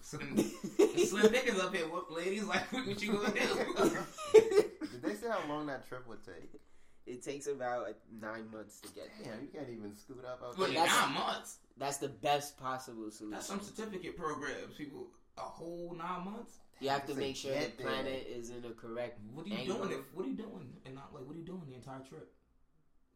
[0.02, 0.38] Slim,
[1.06, 1.88] slim niggas up here.
[1.88, 2.72] What ladies like?
[2.72, 3.98] What you gonna do?
[4.34, 6.60] Did they say how long that trip would take?
[7.06, 7.88] It takes about
[8.22, 9.34] nine months to get there.
[9.34, 10.42] Damn, you can't even scoot up.
[10.42, 10.84] up But in there.
[10.86, 11.58] that's- nine months.
[11.78, 13.32] That's the best possible solution.
[13.32, 14.76] That's some certificate programs.
[14.78, 16.60] People, a whole nine months.
[16.80, 17.70] You have to make sure the there.
[17.88, 19.20] planet is in a correct.
[19.34, 19.78] What are you angle.
[19.80, 19.92] doing?
[19.92, 20.70] If, what are you doing?
[20.86, 22.32] And not like, what are you doing the entire trip?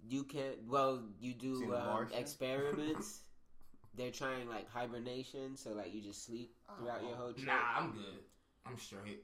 [0.07, 0.55] You can't.
[0.67, 3.21] well, you do um, experiments.
[3.97, 7.21] They're trying like hibernation, so like you just sleep throughout your uh-huh.
[7.21, 7.47] whole trip.
[7.47, 8.21] Nah, I'm good.
[8.65, 9.23] I'm straight.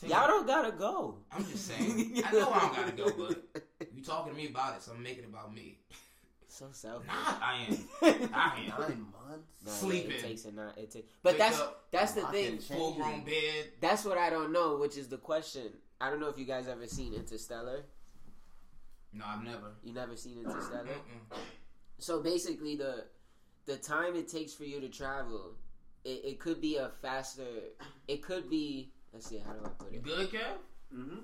[0.00, 0.28] Take Y'all it.
[0.28, 1.16] don't gotta go.
[1.30, 2.22] I'm just saying.
[2.24, 3.62] I know I don't gotta go, but
[3.94, 5.78] you talking to me about it, so I'm making it about me.
[6.48, 7.06] so selfish.
[7.06, 8.30] Nah, I am.
[8.34, 8.68] I am.
[8.80, 9.48] Nine months.
[9.64, 10.10] No, Sleeping.
[10.12, 10.76] it takes a not.
[10.76, 12.58] It takes, but Wake that's up, that's the thing.
[12.58, 13.68] Full grown bed.
[13.80, 15.68] That's what I don't know, which is the question.
[16.00, 17.84] I don't know if you guys ever seen Interstellar.
[19.12, 19.72] No, I've never.
[19.84, 20.84] You never seen Interstellar.
[20.84, 21.36] Mm-mm.
[21.98, 23.04] So basically, the
[23.66, 25.52] the time it takes for you to travel,
[26.04, 27.46] it, it could be a faster.
[28.08, 28.92] It could be.
[29.12, 29.38] Let's see.
[29.38, 30.04] How do I put You it?
[30.04, 30.56] good, Kev?
[30.94, 31.18] Mm-hmm.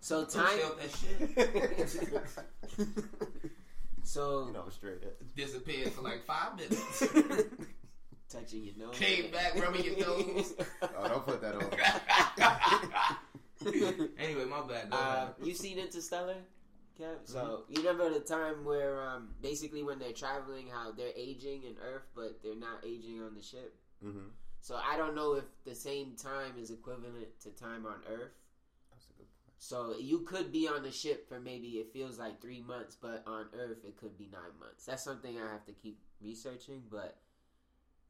[0.00, 0.58] So Don't time.
[0.78, 2.78] that shit.
[4.02, 5.14] so You know, straight up.
[5.34, 7.04] Disappeared for like five minutes.
[8.28, 8.98] touching your nose.
[8.98, 10.52] Came back, rubbing your nose.
[10.82, 11.64] Oh, don't put that on.
[14.18, 14.90] anyway, my bad.
[14.90, 15.28] Go uh, ahead.
[15.42, 16.36] you seen Interstellar?
[17.00, 17.16] Kev?
[17.24, 21.76] So you remember the time where um, basically when they're traveling, how they're aging in
[21.82, 23.74] Earth, but they're not aging on the ship.
[24.04, 24.28] Mm-hmm.
[24.60, 28.32] So I don't know if the same time is equivalent to time on Earth.
[28.90, 29.56] That's a good point.
[29.58, 33.22] So you could be on the ship for maybe it feels like three months, but
[33.26, 34.86] on Earth it could be nine months.
[34.86, 37.18] That's something I have to keep researching, but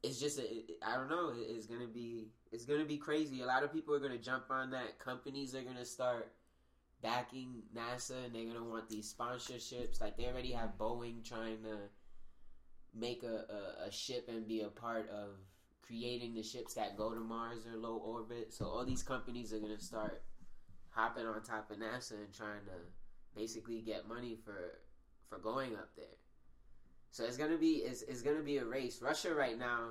[0.04, 0.44] it's just a,
[0.86, 1.32] I don't know.
[1.34, 3.40] It's gonna be it's gonna be crazy.
[3.40, 4.98] A lot of people are gonna jump on that.
[4.98, 6.30] Companies are gonna start
[7.04, 10.00] backing NASA, and they're gonna want these sponsorships.
[10.00, 11.76] Like they already have Boeing trying to
[12.98, 13.44] make a,
[13.84, 15.36] a, a ship and be a part of
[15.86, 18.54] creating the ships that go to Mars or low orbit.
[18.54, 20.22] So all these companies are gonna start
[20.88, 24.80] hopping on top of NASA and trying to basically get money for
[25.28, 26.16] for going up there.
[27.10, 29.02] So it's gonna be it's, it's gonna be a race.
[29.02, 29.90] Russia right now,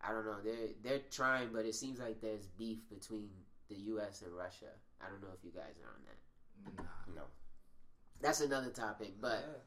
[0.00, 0.38] I don't know.
[0.44, 3.28] They're they're trying, but it seems like there's beef between
[3.68, 4.22] the U.S.
[4.22, 4.70] and Russia.
[5.00, 6.27] I don't know if you guys are on that.
[7.14, 7.22] No.
[8.20, 9.64] That's another topic, but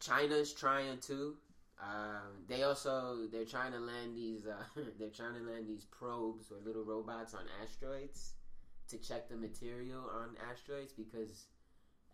[0.00, 1.36] China's trying to.
[1.82, 4.62] Um, they also they're trying to land these uh,
[4.98, 8.34] they're trying to land these probes or little robots on asteroids
[8.88, 11.46] to check the material on asteroids because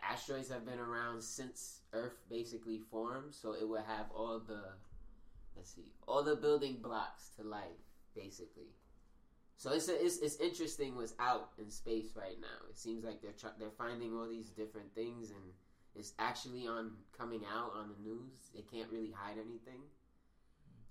[0.01, 4.63] asteroids have been around since Earth basically formed, so it will have all the
[5.57, 7.83] let's see all the building blocks to life
[8.15, 8.69] basically.
[9.57, 12.69] So it's it's it's interesting what's out in space right now.
[12.69, 15.41] It seems like they're tr- they're finding all these different things and
[15.95, 18.51] it's actually on coming out on the news.
[18.55, 19.81] They can't really hide anything.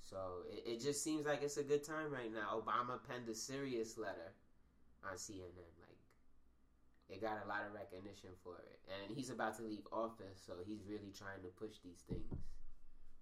[0.02, 0.18] So
[0.50, 2.58] it, it just seems like it's a good time right now.
[2.58, 4.34] Obama penned a serious letter
[5.06, 5.70] on CNN.
[5.78, 6.02] Like
[7.10, 10.54] it got a lot of recognition for it, and he's about to leave office, so
[10.66, 12.34] he's really trying to push these things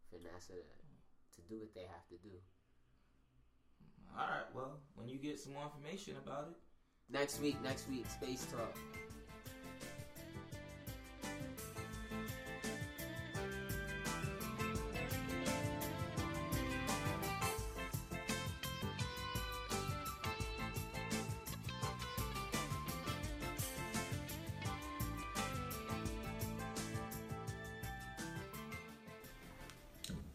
[0.09, 2.31] for NASA to, to do what they have to do.
[4.17, 4.45] All right.
[4.53, 6.57] Well, when you get some more information about it,
[7.13, 8.75] Next week, next week, space talk.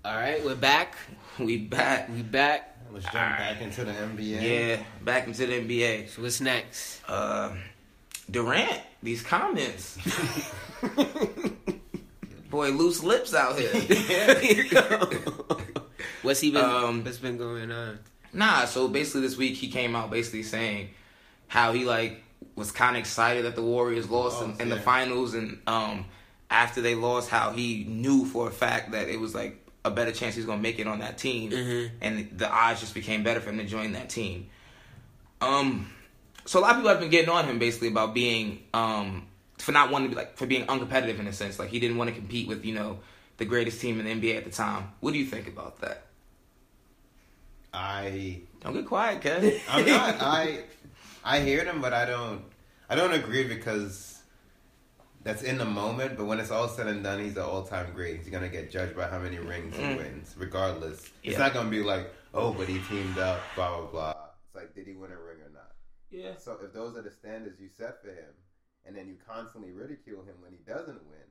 [0.05, 0.95] All right, we're back.
[1.41, 2.09] we back.
[2.09, 2.78] We back.
[2.99, 4.43] Let's jump back into the NBA.
[4.43, 6.09] Yeah, back into the NBA.
[6.09, 7.01] So what's next?
[7.07, 7.55] Uh,
[8.29, 9.97] Durant, these comments.
[12.51, 13.71] Boy, loose lips out here.
[16.23, 16.65] What's he been?
[16.65, 18.01] Um, what's been going on?
[18.33, 20.89] Nah, so basically this week he came out basically saying
[21.47, 22.21] how he like
[22.57, 26.07] was kind of excited that the Warriors lost in, Lost, in the finals, and um
[26.51, 30.13] after they lost, how he knew for a fact that it was like a better
[30.13, 31.91] chance he's gonna make it on that team, Mhm.
[32.01, 34.49] and the odds just became better for him to join that team.
[35.41, 35.91] Um,
[36.45, 39.27] so a lot of people have been getting on him basically about being um
[39.59, 41.97] for not wanting to be like for being uncompetitive in a sense, like he didn't
[41.97, 43.01] want to compete with you know
[43.39, 44.93] the greatest team in the NBA at the time.
[45.01, 46.05] What do you think about that?
[47.73, 49.61] I Don't get quiet, Kev.
[49.69, 50.17] I'm not.
[50.21, 50.61] I
[51.25, 52.43] I hear them, but I don't.
[52.89, 54.18] I don't agree because
[55.23, 56.17] that's in the moment.
[56.17, 58.19] But when it's all said and done, he's an all-time great.
[58.19, 59.97] He's gonna get judged by how many rings he Mm.
[59.97, 61.11] wins, regardless.
[61.23, 64.29] It's not gonna be like, oh, but he teamed up, blah blah blah.
[64.47, 65.73] It's like, did he win a ring or not?
[66.11, 66.37] Yeah.
[66.37, 68.33] So if those are the standards you set for him,
[68.87, 71.27] and then you constantly ridicule him when he doesn't win,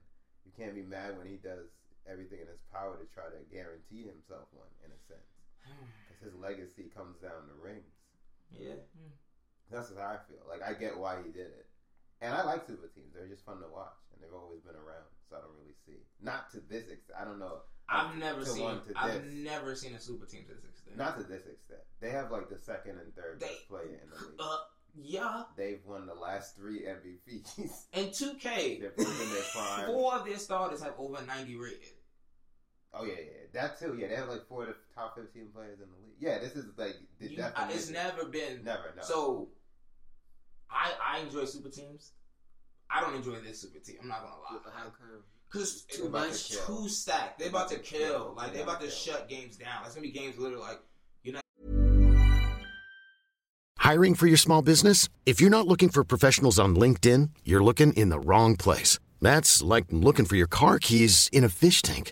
[0.45, 1.67] you can't be mad when he does
[2.05, 5.31] everything in his power to try to guarantee himself one, in a sense.
[6.07, 7.93] Because his legacy comes down to rings.
[8.51, 8.75] Yeah.
[9.69, 10.39] That's what I feel.
[10.47, 11.67] Like I get why he did it,
[12.21, 13.13] and I like super teams.
[13.13, 15.05] They're just fun to watch, and they've always been around.
[15.29, 16.01] So I don't really see.
[16.21, 17.19] Not to this extent.
[17.19, 17.59] I don't know.
[17.89, 18.63] I've never to seen.
[18.63, 19.33] one to I've this.
[19.33, 20.97] never seen a super team to this extent.
[20.97, 21.81] Not to this extent.
[22.01, 24.35] They have like the second and third They- best player in the league.
[24.39, 24.57] Uh,
[24.99, 25.43] yeah.
[25.55, 27.85] They've won the last three MVPs.
[27.93, 29.85] And 2K, They're both in prime.
[29.87, 31.79] four of their starters have over 90 rated.
[32.93, 33.95] Oh yeah, yeah, that too.
[33.99, 36.15] Yeah, they have like four of the top fifteen players in the league.
[36.19, 38.63] Yeah, this is like the You- it's never been.
[38.63, 39.03] Never, no.
[39.03, 39.49] So,
[40.71, 42.11] I I enjoy super teams.
[42.89, 43.97] I don't enjoy this super team.
[44.01, 44.71] I'm not gonna lie.
[44.75, 45.23] How come?
[45.51, 47.39] Because Too too much much, to too stacked.
[47.39, 48.33] They're about to kill.
[48.35, 48.95] Like they're about to Kill.
[48.95, 49.83] shut games down.
[49.85, 50.79] It's gonna be games literally like
[51.23, 51.43] you're not.
[53.77, 55.07] Hiring for your small business?
[55.25, 58.99] If you're not looking for professionals on LinkedIn, you're looking in the wrong place.
[59.21, 62.11] That's like looking for your car keys in a fish tank.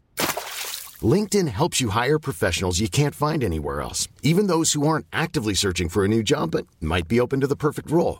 [1.02, 5.54] LinkedIn helps you hire professionals you can't find anywhere else, even those who aren't actively
[5.54, 8.20] searching for a new job but might be open to the perfect role.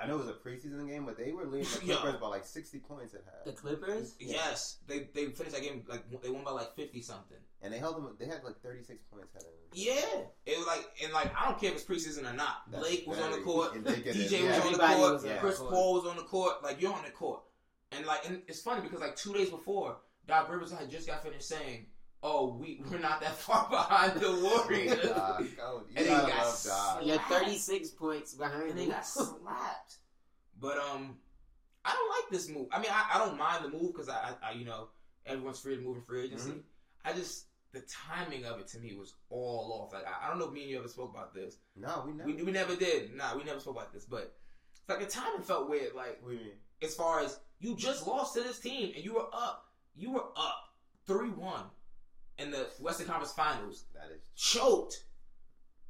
[0.00, 2.46] I know it was a preseason game, but they were leading the Clippers by like
[2.46, 3.44] 60 points at half.
[3.44, 4.14] The Clippers?
[4.20, 7.38] Yes, they they finished that game like they won by like fifty something.
[7.60, 9.48] And they held them, they had like 36 points heading.
[9.72, 9.94] Yeah,
[10.46, 12.70] it was like and like I don't care if it's preseason or not.
[12.70, 13.74] That's Blake was on the court.
[13.74, 14.56] DJ Yeah.
[14.56, 15.70] was on the court, was on the Chris court.
[15.72, 16.62] Paul was on the court.
[16.62, 17.40] Like you're on the court,
[17.92, 19.96] and like and it's funny because like two days before,
[20.28, 21.86] Doc Rivers had just got finished saying,
[22.22, 25.48] "Oh, we we're not that far behind the Warriors," Doc, you
[25.96, 27.06] And he gotta got.
[27.06, 29.96] You're 36 points behind and they got slapped.
[30.60, 31.16] But um,
[31.84, 32.66] I don't like this move.
[32.72, 34.88] I mean, I, I don't mind the move because I, I, I, you know,
[35.26, 36.50] everyone's free to move in free agency.
[36.50, 36.60] Mhm.
[37.04, 39.92] I just the timing of it to me was all off.
[39.92, 41.58] Like I, I don't know if me and you ever spoke about this.
[41.76, 42.26] No, we never.
[42.28, 43.14] We, we never did.
[43.14, 44.04] Nah, we never spoke about this.
[44.04, 44.34] But
[44.72, 45.94] it's like the timing felt weird.
[45.94, 46.52] Like What do you mean?
[46.82, 49.66] as far as you just lost to this team and you were up,
[49.96, 50.64] you were up
[51.06, 51.64] three one
[52.38, 54.20] in the Western Conference Finals, That is.
[54.36, 55.04] choked,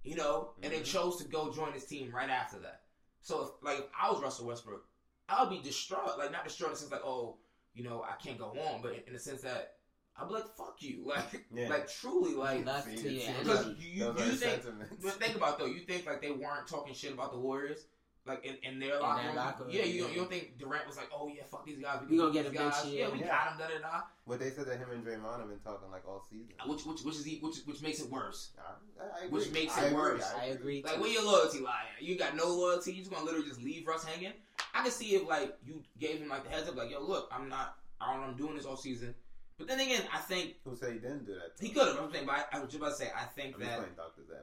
[0.02, 0.90] you know, and then mm-hmm.
[0.90, 2.82] chose to go join his team right after that.
[3.20, 4.84] So if like if I was Russell Westbrook,
[5.28, 6.18] I would be distraught.
[6.18, 7.36] Like not distraught in the sense like oh,
[7.74, 9.74] you know, I can't go on, but in, in the sense that
[10.16, 11.68] I'd be like fuck you, like Yeah.
[11.68, 12.64] like truly like.
[12.64, 13.80] Left See, to your see, Because energy.
[13.80, 14.62] you, you, you think,
[15.02, 17.86] but think about it, though, you think like they weren't talking shit about the Warriors,
[18.26, 19.36] like in, in their locker their room.
[19.36, 20.14] locker room, yeah, you, don't- yeah.
[20.14, 22.42] you don't think Durant was like, oh yeah, fuck these guys, We can gonna get
[22.42, 22.82] these a big guys.
[22.84, 22.92] shit.
[22.92, 23.26] Yeah, we Yeah.
[23.28, 24.02] got them, da da da.
[24.24, 26.48] What they said that him and Draymond have been talking like all season.
[26.60, 28.50] Uh, which which which is e- which which makes it worse.
[28.58, 29.38] I, I agree.
[29.38, 30.32] Which makes I it agree, worse.
[30.38, 30.82] I agree.
[30.84, 31.00] Like too.
[31.00, 31.84] where your loyalty lie?
[32.00, 32.92] You got no loyalty.
[32.92, 34.32] You just gonna literally just leave Russ hanging.
[34.74, 37.30] I can see if like you gave him like the heads up, like yo, look,
[37.32, 37.76] I'm not.
[38.00, 38.20] I don't.
[38.22, 39.14] know, I'm doing this all season.
[39.58, 41.52] But then again, I think Who said he didn't do that?
[41.60, 41.98] he could have.
[41.98, 43.80] I'm saying, but I, I was just about to say, I think I'm that.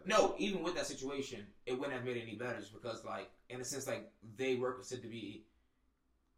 [0.05, 3.31] No, even with that situation, it wouldn't have made it any better just because, like,
[3.49, 5.45] in a sense, like, they were considered to be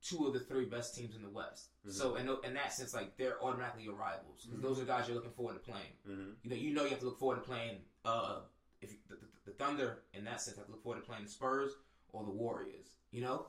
[0.04, 1.70] two of the three best teams in the West.
[1.88, 1.92] Mhm.
[1.92, 4.62] So, in, in that sense, like, they're automatically your rivals because Mhm.
[4.62, 5.94] those are guys you're looking forward to playing.
[6.08, 6.32] Mm-hmm.
[6.44, 8.42] You know, you know you have to look forward to playing, uh,
[8.82, 11.32] if the, the, the Thunder, in that sense, have to look forward to playing the
[11.32, 11.72] Spurs
[12.14, 13.48] or the Warriors, you know?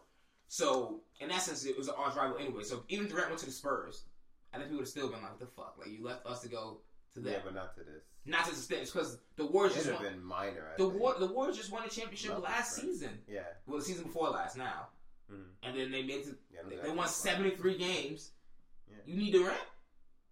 [0.48, 2.62] So, in that sense, it was an arch rival anyway.
[2.64, 4.04] So, even Durant went to the Spurs,
[4.52, 5.76] I think people would have still been like, what the fuck?
[5.78, 6.78] Like, you left us to go
[7.14, 7.30] to that.
[7.30, 8.02] Yeah, but not to this.
[8.26, 10.04] Not to the it's because the Warriors just have won.
[10.12, 10.70] been minor.
[10.74, 11.00] I The think.
[11.00, 13.10] war, the Warriors just won a championship last season.
[13.28, 13.40] Yeah.
[13.66, 14.88] Well, the season before last now,
[15.32, 15.44] Mhm.
[15.62, 16.24] and then they made.
[16.24, 18.32] To, Yeah, they, they won seventy three games.
[18.90, 18.96] Yeah.
[19.06, 19.58] You need Durant.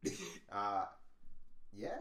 [0.52, 0.84] Uh,
[1.76, 1.98] yeah.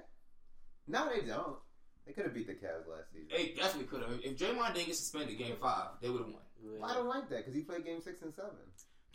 [0.87, 1.57] No, they don't.
[2.05, 3.27] They could have beat the Cavs last season.
[3.31, 4.19] they definitely could have.
[4.23, 6.41] If Draymond didn't get suspended game five, they would have won.
[6.61, 8.51] Well, I don't like that because he played game six and seven.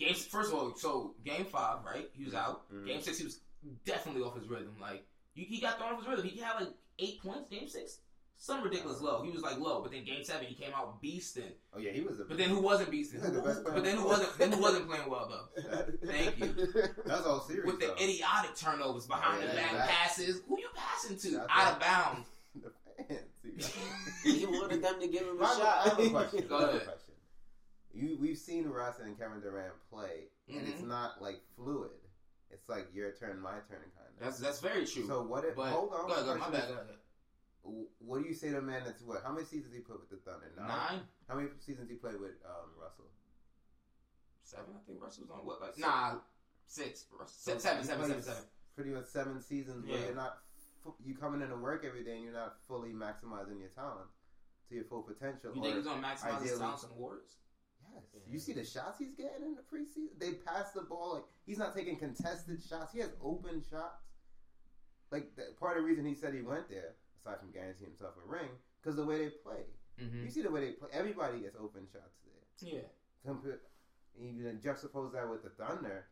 [0.01, 2.09] Games first of all, so game five, right?
[2.17, 2.69] He was out.
[2.73, 2.87] Mhm.
[2.87, 3.41] Game six, he was
[3.85, 4.75] definitely off his rhythm.
[4.81, 6.25] Like he, he got thrown off his rhythm.
[6.27, 7.49] He had like eight points.
[7.51, 7.99] Game six,
[8.39, 9.23] some ridiculous low.
[9.23, 11.53] He was like low, but then game seven, he came out beasting.
[11.75, 12.25] Oh yeah, he was a.
[12.25, 13.21] But then who wasn't beasting?
[13.21, 14.39] The best But then who wasn't?
[14.39, 15.85] Then who wasn't playing well though?
[16.07, 16.55] Thank you.
[17.05, 17.67] That's all serious.
[17.67, 17.95] with the though.
[18.03, 19.95] idiotic turnovers behind Yeah, the back exactly.
[19.95, 20.41] passes.
[20.49, 21.31] Who you passing to?
[21.33, 21.73] That's Out right.
[21.73, 22.29] of bounds.
[22.63, 22.71] the
[23.61, 23.73] fans.
[24.23, 25.77] He wanted them to give him a I have a- shot.
[25.77, 26.45] I have a question.
[26.49, 26.89] Go I have a ahead.
[27.93, 30.87] You, we've seen Russ and Kevin Durant play, and it's Mhm.
[30.89, 31.91] not like fluid.
[32.51, 34.19] It's like your turn, my turn, kind of.
[34.21, 35.07] That's that's very true.
[35.07, 35.57] So what if?
[35.57, 36.09] but hold on.
[36.09, 36.71] Go go my bad.
[37.99, 39.23] What do you say to a man that's what?
[39.23, 40.51] How many seasons he put with the Thunder?
[40.57, 40.67] Nine.
[40.69, 43.11] Nine, How many seasons he played with um, Russell?
[44.43, 44.75] seven.
[44.75, 45.61] I think Russell was on what?
[45.61, 45.87] Like Six.
[45.87, 46.15] nah,
[46.67, 47.05] six.
[47.13, 47.55] Russell.
[47.55, 48.43] So seven, seven, seven, seven.
[48.75, 50.07] Pretty much seven seasons where Yeah.
[50.07, 50.43] you're not.
[51.05, 54.09] You coming in to work every day and you're not fully maximizing your talent
[54.69, 55.55] to your full potential.
[55.55, 57.37] You think he's gonna maximize his talents the Warriors?
[57.95, 58.05] Yes.
[58.31, 60.19] You see the shots he's getting in the preseason?
[60.19, 62.93] They pass the ball like he's not taking contested shots.
[62.93, 64.05] He has open shots.
[65.11, 68.15] Like the, part of the reason he said he went there, aside from guaranteeing himself
[68.25, 68.49] a ring,
[68.81, 69.67] because the way they play.
[70.01, 70.25] Mm-hmm.
[70.25, 70.89] You see the way they play.
[70.93, 72.73] Everybody gets open shots there.
[72.73, 72.87] Yeah.
[73.27, 73.61] Compare,
[74.19, 76.07] even juxtapose that with the Thunder.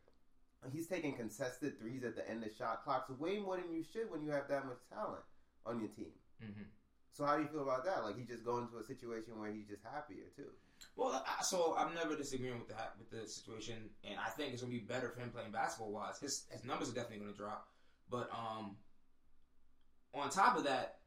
[0.73, 4.11] He's taking contested threes at the end of shot clocks way more than you should
[4.11, 5.23] when you have that much talent
[5.65, 6.11] on your team.
[6.43, 6.67] Mm-hmm.
[7.13, 8.03] So how do you feel about that?
[8.03, 10.51] Like he just going into a situation where he's just happier too.
[10.95, 14.71] Well, so I'm never disagreeing with that with the situation, and I think it's gonna
[14.73, 16.19] be better for him playing basketball wise.
[16.19, 17.67] His his numbers are definitely gonna drop,
[18.09, 18.77] but um,
[20.13, 20.99] on top of that,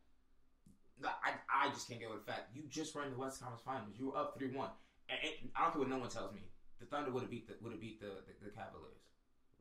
[1.04, 3.94] I I just can't get over the fact you just ran the West Conference Finals.
[3.98, 4.70] You were up three one,
[5.08, 5.18] and
[5.56, 6.42] I don't care what no one tells me.
[6.80, 9.00] the Thunder would have beat the would have beat the, the, the Cavaliers.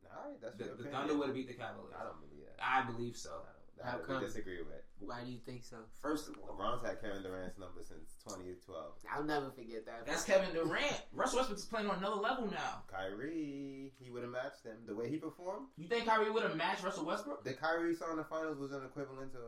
[0.04, 0.88] All right, that's The, the.
[0.90, 1.94] Thunder would have beat the Cavaliers.
[1.98, 2.58] I don't believe that.
[2.60, 3.30] I believe so.
[3.30, 3.61] I don't.
[3.82, 4.20] How That come?
[4.20, 4.82] we disagree with.
[5.00, 5.78] Why do you think so?
[6.00, 8.92] First of all, LeBron's had Kevin Durant's number since 2012.
[9.12, 10.06] I'll never forget that.
[10.06, 11.02] that's Kevin Durant.
[11.12, 12.82] Russell Westbrook's playing on another level now.
[12.90, 16.56] Kyrie, he would have matched them The way he performed, You think Kyrie would have
[16.56, 17.42] matched Russell Westbrook?
[17.44, 19.38] the Kyrie we saw in the finals was an equivalent to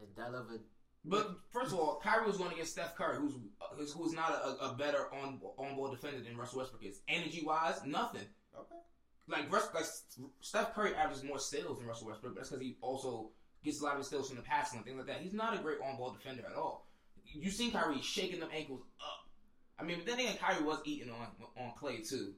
[0.00, 0.44] And Della
[1.04, 3.34] But first of all, Kyrie was going against Steph Curry, who's
[3.76, 7.00] who's, who's not a, a better on on ball defender than Russell Westbrook is.
[7.08, 8.26] Energy wise, nothing.
[8.56, 8.76] Okay.
[9.28, 9.84] Like Russ, like
[10.40, 13.30] Steph Curry averages more steals than Russell Westbrook, but that's because he also
[13.64, 15.20] gets a lot of his steals from the passing and things like that.
[15.20, 16.86] He's not a great on ball defender at all.
[17.24, 19.28] You've seen Kyrie shaking them ankles up.
[19.78, 22.34] I mean, but then again, Kyrie was eating on on Clay too.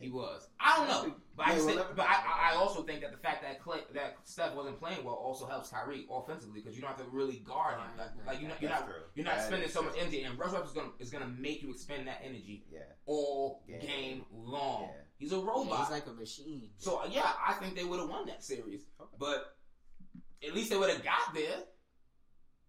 [0.00, 0.48] He was.
[0.60, 3.42] I don't know, but I, Yeah, well, but I, I also think that the fact
[3.42, 6.98] that Clay, that Steph wasn't playing well also helps Kyrie offensively because you don't have
[6.98, 7.86] to really guard him.
[7.96, 9.02] Like, like you're not, you're That's not, true.
[9.14, 11.62] you're not spending is so much energy, and Russell Westbrook is gonna is gonna make
[11.62, 12.80] you expend that energy Yeah.
[13.06, 13.80] all Game.
[13.80, 14.82] game long.
[14.90, 15.00] Yeah.
[15.16, 15.78] He's a Yeah, robot.
[15.78, 16.70] he's like a machine.
[16.78, 19.16] so yeah, I think they would have won that series, Okay.
[19.18, 19.56] but
[20.46, 21.58] at least they would have got there.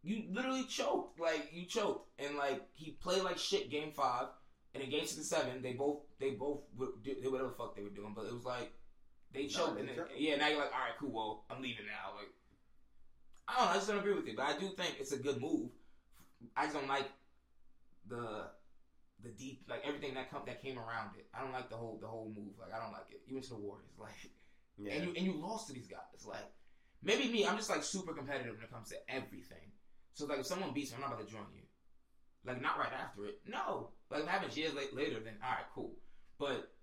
[0.04, 4.28] You literally choked, like you choked, and like he played like shit game five,
[4.74, 6.62] and in game six and seven, they both they both
[7.04, 8.72] did whatever the fuck they were doing, but it was like
[9.34, 12.16] they choked, and then, yeah, now you're like, all right, cool, well, I'm leaving now.
[12.16, 12.30] Like,
[13.48, 15.18] I don't know, I just don't agree with you, but I do think it's a
[15.18, 15.72] good move.
[16.56, 17.10] I just don't like
[18.08, 18.48] the
[19.24, 21.26] the deep like everything that come that came around it.
[21.34, 22.54] I don't like the whole the whole move.
[22.60, 23.22] Like I don't like it.
[23.26, 24.12] You went to the Warriors, like
[24.78, 24.94] Yeah.
[24.94, 26.26] and you and you lost to these guys.
[26.26, 26.46] Like
[27.06, 29.72] maybe me, I'm just like super competitive when it comes to everything.
[30.14, 31.62] So like if someone beats me, I'm not about to join you.
[32.46, 33.40] Like not right after it.
[33.48, 33.92] No.
[34.10, 35.94] Like if it happens years late, later, then all right, cool.
[36.40, 36.74] But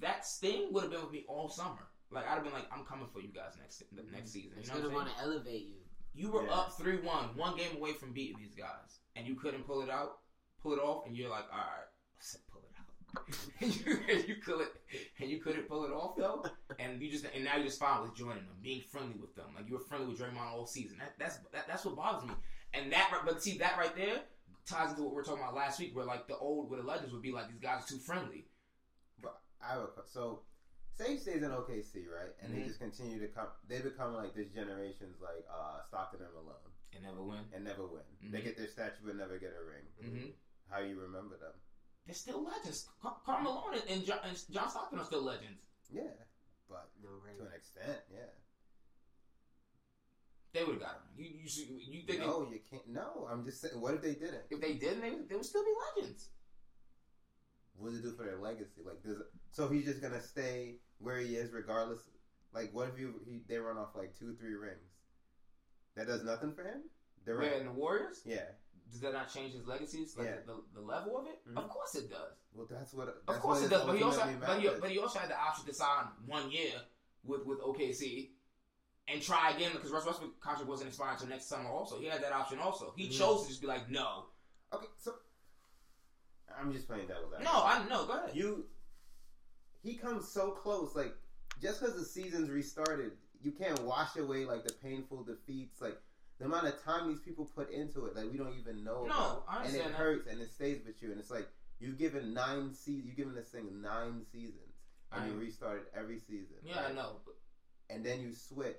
[0.00, 1.88] that sting would have been with me all summer.
[2.10, 4.12] Like I'd have been like, I'm coming for you guys next mm-hmm.
[4.12, 4.52] next season.
[4.56, 5.80] You He's know what gonna want to elevate you.
[6.14, 6.54] You were Yeah.
[6.54, 9.90] up three one, one game away from beating these guys, and you couldn't pull it
[9.90, 10.18] out,
[10.62, 11.90] pull it off, and you're like, all right,
[13.60, 14.66] and you and you could
[15.20, 16.44] and you couldn't pull it off though,
[16.78, 19.46] and you just and now you're just fine with joining them, being friendly with them,
[19.56, 20.98] like you were friendly with Draymond all season.
[20.98, 22.34] That that's that, that's what bothers me,
[22.72, 24.20] and that but see that right there
[24.66, 26.86] ties into what we were talking about last week, where like the old where the
[26.86, 28.46] legends would be like these guys are too friendly.
[29.22, 30.40] But I have a so
[30.96, 32.30] say he stays in OKC, right?
[32.42, 32.56] And Mhm.
[32.62, 33.48] they just continue to come.
[33.68, 37.44] They become like this generation's like uh, Stockton and Malone, And never win.
[37.52, 38.02] and never win.
[38.22, 38.44] They Mhm.
[38.44, 39.84] get their statue but never get a ring.
[40.02, 40.30] Mm-hmm.
[40.70, 41.52] How you remember them?
[42.06, 42.88] They're still legends.
[43.02, 45.60] Car- Karl Malone and, and, John, and John Stockton are still legends.
[45.90, 46.02] Yeah,
[46.68, 48.18] but No to an extent, yeah.
[50.52, 51.02] They would have got him.
[51.16, 52.86] You you you think they- no, you can't.
[52.88, 53.80] No, I'm just saying.
[53.80, 54.44] What if they didn't?
[54.50, 56.28] if they didn't, they, would- they would still be legends.
[57.76, 58.82] What does it do for their legacy?
[58.86, 59.16] Like, does
[59.50, 62.00] so he's just gonna stay where he is regardless?
[62.52, 64.92] Like, what if you he, they run off like two, three rings?
[65.96, 66.82] That does nothing for him.
[67.24, 68.44] They're in the Warriors, Yeah.
[68.94, 70.16] Does that not change his legacies?
[70.16, 70.36] Like Yeah.
[70.46, 71.40] the, the, level of it?
[71.48, 71.58] Mhm.
[71.58, 72.32] Of course it does.
[72.54, 73.08] Well, that's what.
[73.26, 73.84] Of course what it does.
[73.84, 76.48] But he also ultimately but he, but he also had the option to sign one
[76.52, 76.72] year
[77.24, 78.30] with with OKC
[79.08, 81.68] and try again because Russ Westbrook contract wasn't expiring until next summer.
[81.68, 82.60] Also, he had that option.
[82.60, 83.18] Also, he Mhm.
[83.18, 84.26] chose to just be like, no,
[84.72, 85.16] Okay, so
[86.56, 87.44] I'm just playing devil's advocate.
[87.52, 88.36] no, I no, go ahead.
[88.36, 88.68] you.
[89.82, 90.94] He comes so close.
[90.94, 91.14] Like
[91.60, 95.80] just because the season's restarted, you can't wash away like the painful defeats.
[95.80, 95.98] Like
[96.38, 99.04] the amount of time these people put into it, like we don't even know.
[99.06, 99.66] No, about.
[99.66, 101.10] And it hurts and it stays with you.
[101.12, 103.06] And it's like you've given nine seasons.
[103.06, 104.74] You've given this thing nine seasons,
[105.12, 106.56] and you I- restarted every season.
[106.64, 107.16] yeah, I know.
[107.24, 107.34] But
[107.94, 108.76] and then you switch.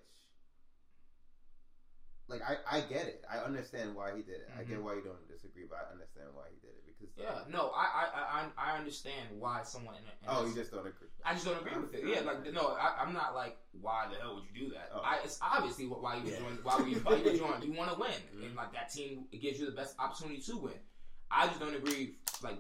[2.28, 3.24] Like I, I get it.
[3.30, 4.50] I understand why he did it.
[4.58, 4.84] I get Mhm.
[4.84, 7.86] why you don't disagree, but I understand why he did it because Yeah, no, I
[7.86, 8.06] I
[8.42, 9.94] I, I understand why someone.
[9.96, 11.08] In, in Oh, you just don't agree.
[11.24, 12.04] I just don't agree with it.
[12.06, 14.90] Yeah, like no, I, I'm not like, why the hell would you do that?
[14.94, 15.02] Oh.
[15.04, 16.40] I, it's obviously why you Yeah.
[16.40, 16.58] join.
[16.64, 17.62] Why you why you join?
[17.62, 18.44] You want to win, Mhm.
[18.48, 20.80] and like that team, it gives you the best opportunity to win.
[21.30, 22.58] I just don't agree, like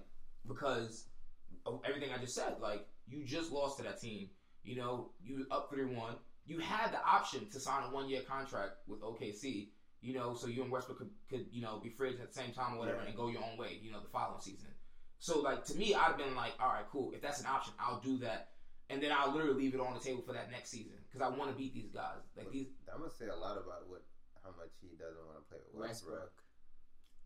[0.48, 1.08] because
[1.66, 2.60] of everything I just said.
[2.60, 4.30] Like you just lost to that team.
[4.64, 6.16] You know, you up three one.
[6.46, 9.70] You had the option to sign a one year contract with OKC.
[10.02, 12.52] You know, so you and Westbrook could, could you know be free at the same
[12.54, 13.08] time or whatever, Yeah.
[13.10, 13.80] and go your own way.
[13.82, 14.70] You know, the following season.
[15.18, 17.12] So like to me, I'd have been like, all right, cool.
[17.16, 18.50] If that's an option, I'll do that,
[18.92, 21.30] and then I'll literally leave it on the table for that next season because I
[21.36, 22.22] want to beat these guys.
[22.38, 24.04] Like these, I'm gonna say a lot about what
[24.44, 26.14] how much he doesn't want to play with Westbrook.
[26.14, 26.44] Westbrook.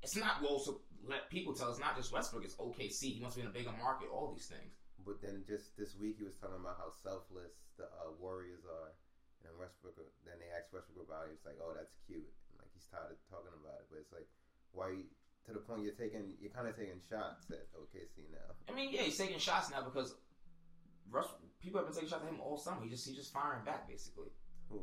[0.03, 0.59] it's not well.
[0.59, 2.45] So let people tell it's not just Westbrook.
[2.45, 3.11] It's OKC.
[3.15, 4.07] He must be in a bigger market.
[4.07, 4.71] All these things.
[5.05, 8.91] But then just this week he was talking about how selfless the uh, Warriors are,
[9.59, 9.99] Westbrook.
[10.23, 11.35] Then they asked Westbrook about it.
[11.35, 14.15] He's like, "Oh, that's cute." And like he's tired of talking about it, but it's
[14.15, 14.31] like,
[14.71, 15.03] why?
[15.47, 18.55] To the point you're taking, you're kind of taking shots at OKC now.
[18.67, 20.15] I mean, yeah, he's taking shots now because
[21.11, 21.27] Russ.
[21.59, 22.79] People have been taking shots at him all summer.
[22.83, 24.31] He just he's just firing back basically.
[24.69, 24.79] Who?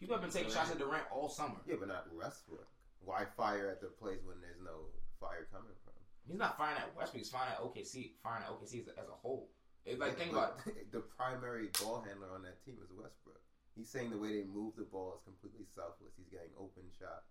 [0.00, 1.62] People have been taking shots at Durant all summer.
[1.66, 2.66] Yeah, but not Westbrook.
[3.00, 5.94] Why fire at the place when there's no fire coming from?
[6.26, 7.22] He's not firing at Westbrook.
[7.22, 8.18] He's firing at OKC.
[8.22, 9.48] Firing at OKC as a, as a whole.
[9.86, 10.90] It's like think about it.
[10.92, 13.38] the primary ball handler on that team is Westbrook.
[13.76, 16.16] He's saying the way they move the ball is completely selfless.
[16.16, 17.28] He's getting open shots.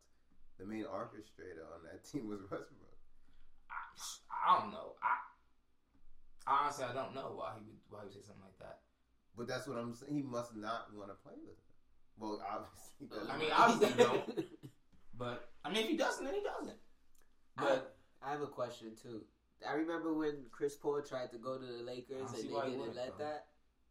[0.61, 2.95] The main orchestrator on that team was Westbrook.
[3.69, 3.81] I,
[4.29, 4.93] I don't know.
[5.01, 5.17] I
[6.47, 8.85] honestly I don't know why he would why he would say something like that.
[9.35, 10.13] But that's what I'm saying.
[10.13, 11.65] He must not want to play with him.
[12.17, 13.31] Well, obviously, he doesn't.
[13.31, 14.45] I mean, obviously he don't.
[15.17, 16.77] But I mean, if he doesn't, then he doesn't.
[17.55, 19.21] But I have a question too.
[19.67, 22.49] I remember when Chris Paul tried to go to the Lakers I don't see and
[22.49, 23.23] they didn't wouldn't, let though.
[23.23, 23.45] that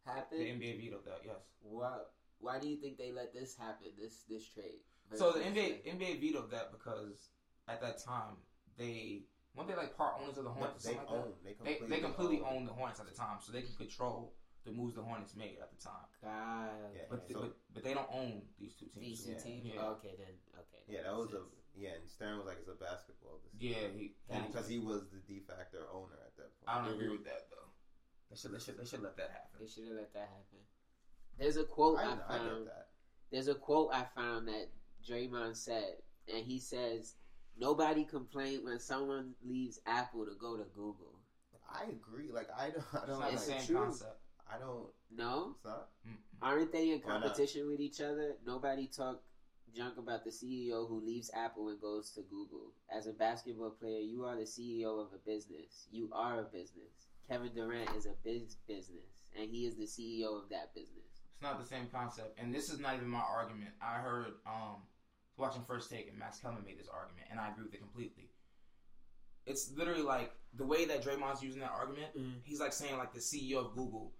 [0.05, 0.37] happen.
[0.37, 1.21] the NBA vetoed that.
[1.25, 1.35] Yes.
[1.61, 1.97] Why?
[2.39, 3.87] Why do you think they let this happen?
[3.99, 4.81] This this trade.
[5.13, 7.29] So the versus NBA NBA vetoed that because
[7.67, 8.37] at that time
[8.77, 9.23] they
[9.55, 10.85] weren't they like part owners of the Hornets.
[10.85, 11.31] or they like own.
[11.43, 12.55] They They, completely, they completely own.
[12.57, 14.33] owned the Hornets at the time, so they could control
[14.65, 16.09] the moves the Hornets made at the time.
[16.21, 19.05] God, Yeah, But, so- but but they don't own these two teams.
[19.05, 19.43] decent Yeah.
[19.43, 19.61] team.
[19.65, 19.89] Yeah.
[19.95, 20.83] Okay, then okay.
[20.87, 21.41] Yeah, that was a
[21.77, 21.91] yeah.
[21.99, 25.19] And Stern was like, "It's a basketball." This Yeah, he, and because he was the
[25.19, 26.67] de facto owner at that point.
[26.67, 27.69] I don't agree with that though.
[28.29, 29.59] They should they should they should let that happen.
[29.59, 30.59] They should have let that happen.
[31.39, 32.65] There's a quote I, I, I found.
[32.65, 32.87] get that.
[33.31, 34.67] There's a quote I found that
[35.07, 35.95] Draymond said,
[36.33, 37.15] and he says,
[37.59, 41.19] "Nobody complained when someone leaves Apple to go to Google."
[41.69, 42.31] I agree.
[42.31, 42.85] Like I don't.
[42.93, 43.19] I It's don't.
[43.21, 43.85] the It's like, same true.
[43.85, 44.17] concept.
[44.49, 44.87] I don't.
[45.15, 45.89] No, It's not.
[46.41, 48.35] Aren't they in competition with each other?
[48.45, 49.21] Nobody talk
[49.75, 52.71] junk about the CEO who leaves Apple and goes to Google.
[52.95, 55.87] As a basketball player, you are the CEO of a business.
[55.91, 57.07] You are a business.
[57.27, 61.04] Kevin Durant is a biz business, and he is the CEO of that business.
[61.35, 63.71] It's not the same concept, and this is not even my argument.
[63.81, 64.83] I heard um
[65.35, 68.29] watching First Take, and Max Kellerman made this argument, and I agree with it completely.
[69.45, 72.17] It's literally like the way that Draymond's using that argument.
[72.17, 72.39] Mhm.
[72.43, 74.13] He's like saying like the CEO of Google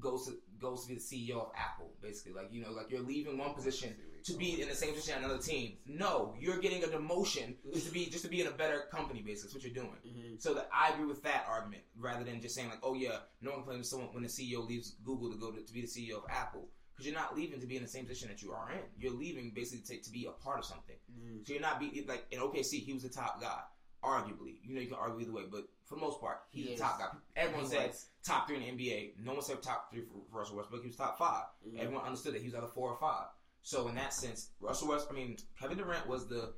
[0.00, 2.32] goes to goes to be the CEO of Apple, basically.
[2.32, 3.94] Like you know, like you're leaving one position
[4.24, 5.76] to be in the same position at another team.
[5.86, 9.20] No, you're getting a demotion just to be just to be in a better company.
[9.22, 9.96] Basically, that's what you're doing.
[10.06, 10.40] Mhm.
[10.40, 13.52] So that I agree with that argument rather than just saying like, oh yeah, no
[13.52, 16.18] one when someone when the CEO leaves Google to go to, to be the CEO
[16.18, 18.70] of Apple because you're not leaving to be in the same position that you are
[18.72, 18.80] in.
[18.98, 20.96] You're leaving basically to, to be a part of something.
[21.44, 23.60] So you're not be like in OKC, he was the top guy,
[24.04, 24.56] arguably.
[24.62, 26.80] You know, you can argue either way, but for the most part, he's He the
[26.80, 27.06] top guy.
[27.36, 28.06] Everyone He said was.
[28.24, 29.14] top three in the NBA.
[29.24, 30.82] No one said top three for, for Russell Westbrook.
[30.82, 31.78] He was top 5 Mhm.
[31.80, 33.26] Everyone understood that he was either four or five.
[33.62, 36.54] So in that sense, Russell West, I mean, Kevin Durant was the,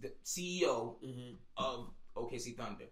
[0.00, 1.36] the CEO Mhm.
[1.56, 2.86] of OKC Thunder.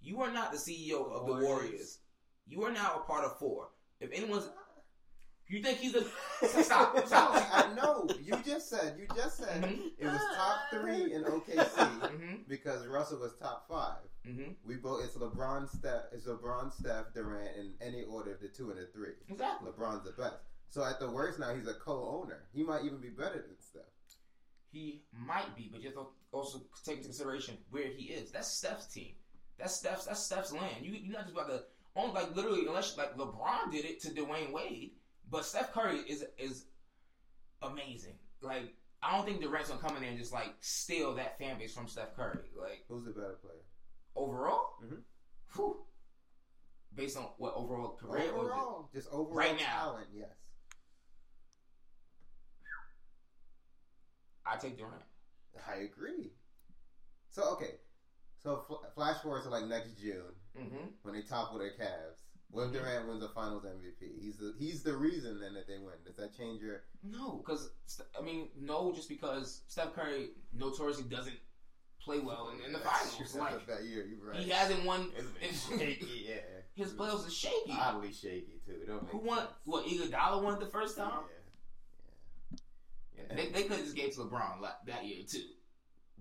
[0.00, 1.48] You are not the CEO of the Warriors.
[1.48, 1.98] Warriors.
[2.46, 3.68] You are now a part of four.
[4.00, 4.48] If anyone's,
[5.48, 6.04] you think he's a
[6.62, 7.34] stop, stop.
[7.52, 8.08] I know.
[8.22, 8.96] You just said.
[8.98, 9.90] You just said Mhm.
[9.98, 12.34] it was top three in OKC Mm-hmm.
[12.48, 13.98] because Russell was top five.
[14.26, 14.52] Mm-hmm.
[14.64, 15.04] We both.
[15.04, 16.04] It's LeBron, Steph.
[16.12, 19.12] It's LeBron, Steph, Durant in any order of the two and the three.
[19.28, 19.70] Exactly.
[19.70, 20.36] LeBron's the best.
[20.70, 22.44] So at the worst, now he's a co-owner.
[22.52, 23.82] He might even be better than Steph.
[24.72, 28.30] He might be, but you have to also take into consideration where he is.
[28.30, 29.14] That's Steph's team.
[29.58, 30.06] That's Steph's.
[30.06, 30.76] That's Steph's land.
[30.82, 31.64] You you're not just about to
[31.96, 34.92] on like literally unless like LeBron did it to Dwyane Wade,
[35.28, 36.66] but Steph Curry is is
[37.62, 38.14] amazing.
[38.40, 41.58] Like I don't think Durant's gonna come in there and just like steal that fan
[41.58, 42.38] base from Steph Curry.
[42.56, 43.64] Like Who's the better player?
[44.14, 45.02] overall, Mhm.
[45.56, 45.84] Whew.
[46.94, 49.64] based on what overall career or Overall, just overall Right now.
[49.66, 50.08] talent.
[50.14, 50.28] Yes.
[54.46, 55.02] I take Durant.
[55.68, 56.32] I agree.
[57.30, 57.74] So okay,
[58.42, 60.86] so fl- flash forward to like next June Mm-hmm.
[61.02, 62.18] when they topple their Cavs.
[62.50, 64.20] What if Durant wins the Finals MVP?
[64.20, 65.94] He's the he's the reason then that they win.
[66.04, 66.82] Does that change your?
[67.04, 67.70] No, because
[68.18, 71.36] I mean, no, just because Steph Curry notoriously doesn't
[72.00, 73.36] play well in, in the finals.
[73.36, 74.40] Like that year, you right.
[74.40, 75.10] he hasn't won.
[75.78, 76.34] Shaky, yeah.
[76.74, 77.72] His playoffs are shaky.
[77.78, 78.80] Oddly shaky too.
[78.86, 79.38] Don't Who won?
[79.38, 79.50] sense.
[79.66, 79.86] What?
[79.86, 81.10] Iguodala won it the first time.
[81.12, 81.36] Yeah.
[83.28, 83.36] Yeah.
[83.36, 85.42] They, they could have just gave it to LeBron that year too.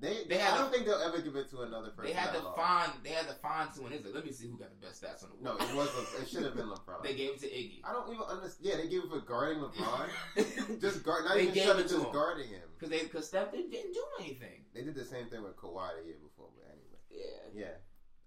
[0.02, 2.06] They, They they, I don't think they'll ever give it to another person.
[2.14, 2.56] They had to long.
[2.56, 2.92] find.
[3.04, 3.92] They had to find someone.
[3.92, 5.90] It's like, let me see who got the best stats on the No, it was.
[6.22, 7.04] It should have been LeBron.
[7.04, 8.66] They gave it to Iggy I don't even understand.
[8.66, 10.80] Yeah, they gave it for guarding LeBron.
[10.82, 11.26] just guard.
[11.26, 12.14] Not They even gave shut it it, to just him.
[12.14, 12.62] guarding him.
[12.78, 14.64] because they because Steph didn't, didn't do anything.
[14.74, 17.00] They did the same thing with Kawhi the year before, but anyway.
[17.12, 17.62] Yeah.
[17.66, 17.76] Yeah.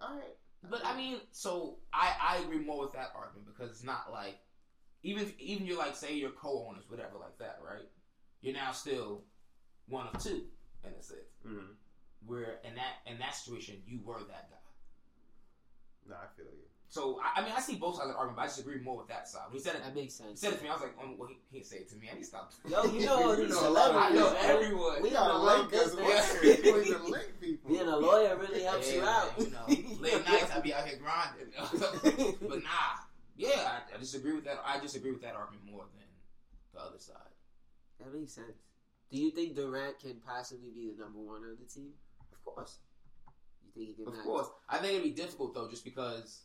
[0.07, 0.37] All right.
[0.69, 4.37] But I mean, so I I agree more with that argument because it's not like
[5.03, 7.89] even even you're like say you're co-owners whatever like that right
[8.43, 9.23] you're now still
[9.89, 10.43] one of two
[10.85, 11.73] in a sense Mm-hmm.
[12.27, 14.57] where in that in that situation you were that guy
[16.09, 16.67] No, I feel you.
[16.89, 18.79] so I, I mean I see both sides of the argument but I just agree
[18.79, 20.41] more with that side when he said it That makes he sense.
[20.41, 21.97] said it to me I was like um, well he, he didn't say it to
[21.97, 24.29] me I need to stop Yo, you know, You know a lot of I know
[24.29, 24.51] celebrities.
[24.55, 25.95] everyone We You got gotta a long link us.
[25.95, 26.65] business.
[26.65, 27.71] You link people.
[27.71, 29.33] Being a lawyer really helps Yeah, you out.
[29.39, 29.67] you know
[30.01, 33.03] late nights I be out here grinding but nah
[33.35, 36.07] yeah I, I disagree with that I disagree with that argument more than
[36.75, 37.17] the other side
[38.01, 38.59] That makes sense.
[39.11, 41.91] Do you think Durant can possibly be the number one of the team?
[42.33, 42.79] of course
[43.65, 44.09] You think he can?
[44.09, 44.25] Of not?
[44.25, 46.43] course, I think it'd be difficult though, just because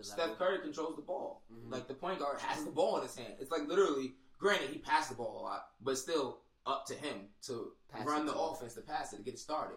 [0.00, 0.36] Steph.
[0.38, 1.44] Curry controls the ball.
[1.52, 1.70] Mhm.
[1.72, 3.34] Like the point guard has the ball in his hand.
[3.40, 4.16] It's like literally.
[4.38, 8.26] Granted, he passed the ball a lot, but still up to him to Pass run
[8.26, 8.44] the to him.
[8.44, 9.76] offense, to pass it, to get it started.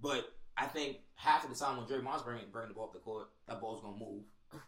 [0.00, 2.98] But I think half of the time when Draymond's bringing bringing the ball up the
[3.00, 4.24] court, that ball's gonna move.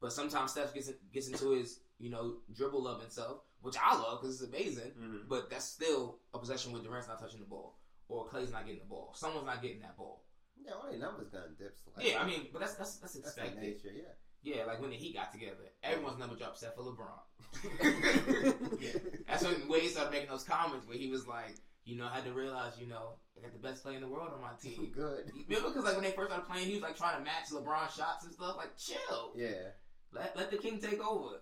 [0.00, 4.20] But sometimes Steph gets gets into his you know dribble of himself, which I love
[4.20, 4.92] because it's amazing.
[4.98, 5.28] Mhm.
[5.28, 8.80] But that's still a possession where Durant's not touching the ball or Clay's not getting
[8.80, 9.12] the ball.
[9.16, 10.24] Someone's not getting that ball.
[10.64, 12.12] Yeah, all your numbers gonna dip slightly.
[12.12, 13.62] Yeah, I mean, but that's that's that's that's the expected.
[13.62, 13.90] nature.
[13.92, 14.12] Yeah.
[14.44, 17.22] Yeah, like when the Heat got together, everyone's number dropped except for LeBron.
[18.80, 18.92] yeah.
[19.28, 21.54] That's when Wade started making those comments where he was like,
[21.84, 24.08] you know, I had to realize, you know, I got the best player in the
[24.08, 24.90] world on my team.
[24.92, 25.30] Good.
[25.48, 27.94] Remember, because like when they first started playing, he was like trying to match LeBron
[27.96, 28.56] shots and stuff.
[28.56, 29.32] Like, chill.
[29.36, 29.70] Yeah.
[30.12, 31.36] Let let the king take over.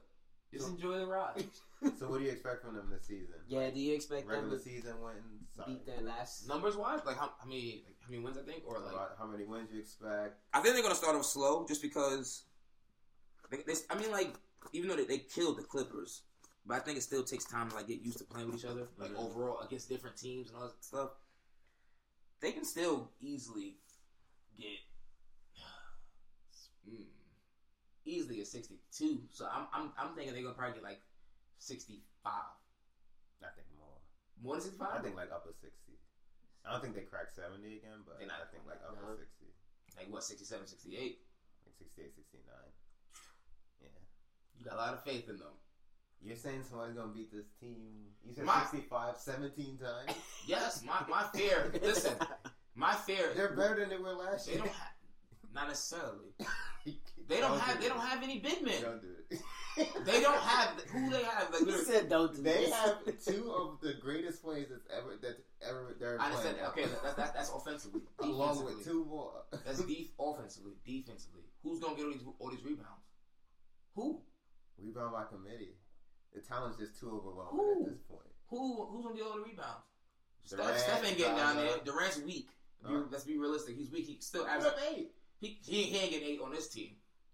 [0.53, 1.45] Just So- enjoy the ride.
[1.99, 3.37] So what do you expect from them this season?
[3.49, 5.49] Yeah, do you expect them Regular to season wins.
[5.67, 6.47] beat their last?
[6.47, 9.25] Numbers wise, like how, how many like, how many wins I think, or like how
[9.27, 10.37] many wins you expect?
[10.53, 12.43] I think they're gonna start off slow, just because.
[13.51, 14.35] They, they, I mean, like
[14.75, 16.21] even though they, they killed the Clippers,
[16.67, 18.67] but I think it still takes time to like get used to playing with each
[18.67, 19.19] other, like Mhm.
[19.25, 21.11] overall against different teams and all that stuff.
[22.41, 23.79] They can still easily
[24.59, 24.81] get
[26.91, 27.05] mm,
[28.11, 29.23] easily a sixty-two.
[29.31, 31.01] So I'm I'm I'm thinking they're gonna probably get like
[31.59, 32.57] sixty-five,
[33.43, 33.97] I think more.
[34.43, 34.99] more than sixty-five.
[34.99, 35.95] I think like upper sixty.
[36.67, 39.17] I don't think they crack seventy again, but They're not I think like upper no.
[39.17, 39.49] sixty,
[39.97, 41.19] like what 67, 68.
[41.65, 42.45] like 68, 69.
[43.81, 43.89] Yeah.
[44.59, 45.57] You got a lot of faith in them.
[46.23, 48.13] You're saying somebody's gonna beat this team?
[48.27, 50.17] You said My- 65, 17 times.
[50.47, 51.71] Yes, my my fear.
[51.83, 52.15] listen,
[52.75, 53.33] my fear.
[53.37, 54.65] They're better than they were last They year.
[55.55, 56.35] Don't necessarily.
[57.29, 57.81] They don't have.
[57.81, 58.83] They don't have any big men.
[58.83, 59.39] Don't do it.
[60.05, 61.49] They don't have who they have.
[61.53, 62.73] Like, He said don't do They this.
[62.75, 66.57] have two of the greatest players that's ever that ever they're I playing.
[66.57, 66.57] understand.
[66.61, 66.69] now.
[66.71, 68.01] Okay, that, that, that's offensively.
[68.21, 69.31] along with two more.
[69.65, 70.73] That's def- offensively.
[70.85, 73.07] Defensively, who's gonna get all these all these rebounds?
[73.95, 74.21] Who?
[74.79, 75.77] Rebound by committee.
[76.35, 77.85] The talent's just too overwhelming Who?
[77.85, 78.27] at this point.
[78.49, 78.87] Who?
[78.87, 79.87] Who's gonna get all the rebounds?
[80.49, 81.77] Durant, Steph, Steph ain't getting down there.
[81.85, 82.49] Durant's weak.
[82.83, 83.03] Be- Huh?
[83.11, 83.77] Let's be realistic.
[83.77, 84.07] He's weak.
[84.07, 84.81] He still Put averages.
[84.91, 85.11] eight.
[85.41, 86.91] He, he, he ain't getting eight on this team.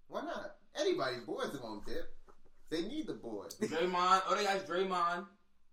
[0.09, 0.57] Why not?
[0.78, 2.14] Anybody's boards are gonna dip.
[2.70, 3.52] They need the board.
[3.61, 4.22] Draymond.
[4.28, 5.26] Oh, they got Draymond.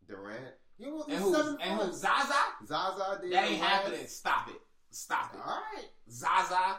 [0.08, 0.56] Durant.
[0.80, 1.36] You know, And he's who?
[1.36, 1.94] seven And who?
[1.94, 2.34] Zaza.
[2.66, 3.32] Zaza did.
[3.34, 4.08] That ain't last- happening.
[4.08, 4.56] Stop it.
[4.92, 5.40] Stop it.
[5.46, 5.86] All right.
[6.10, 6.78] Zaza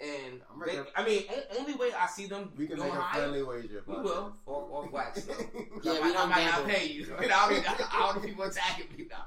[0.00, 0.88] and I'm they, ready.
[0.96, 1.22] I mean,
[1.58, 3.84] only way I see them We can going make a high, friendly wager.
[3.86, 5.26] we about will off, off wax.
[5.84, 6.70] Yeah, I we might, I don't might not gamble.
[6.74, 7.14] pay you.
[7.20, 9.26] And I'll be, I don't know people attacking me now.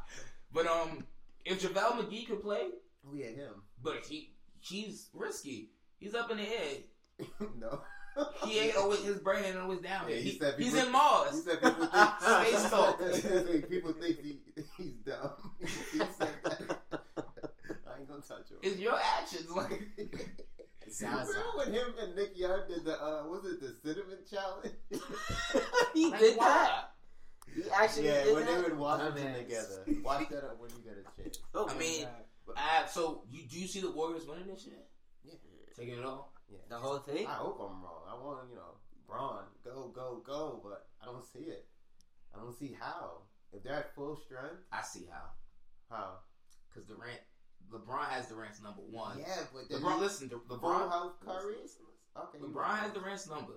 [0.53, 1.05] But um,
[1.45, 2.79] if JaVale McGee could play, this.
[3.09, 3.61] Oh yeah, him.
[3.81, 4.33] but he
[4.67, 5.69] he's risky.
[5.99, 6.77] He's up in the air.
[7.59, 7.81] no.
[8.45, 11.31] He ain't always his brain ain't always down Yeah, he He- said he's in Mars.
[11.35, 13.69] He said people think Space talk.
[13.69, 14.39] People think he,
[14.77, 15.31] he's dumb.
[15.91, 16.79] he said that.
[17.87, 18.57] I ain't gonna touch him.
[18.61, 19.81] It's your actions, like
[20.89, 21.27] Zaza.
[21.27, 24.75] Remember when him and Nick Young did the uh, was it the cinnamon challenge?
[25.93, 26.45] he like, did why?
[26.47, 26.91] that.
[27.53, 28.51] He actually yeah, did when that.
[28.55, 29.37] they were in Washington Dumbass.
[29.39, 29.85] together.
[30.03, 31.39] Watch that up when you get a chance.
[31.53, 32.11] Oh I mean, God.
[32.55, 34.77] Uh, so you do you see the Warriors winning this year?
[35.23, 35.33] Yeah.
[35.77, 36.31] Taking it all.
[36.49, 36.59] Yeah.
[36.69, 37.25] the whole thing.
[37.25, 38.03] I hope I'm wrong.
[38.07, 38.75] I want you know,
[39.07, 41.65] Braun, go, go, go, but I don't see it.
[42.35, 43.21] I don't see how.
[43.51, 45.29] If they're at full strength, I see how.
[45.89, 46.19] how?
[46.69, 47.19] Because Durant,
[47.71, 49.17] LeBron has Durant's number one.
[49.19, 51.55] Yeah, but LeBron, listen, full LeBron, house Curry.
[52.17, 52.91] Okay, LeBron has.
[52.91, 53.53] Durant's number.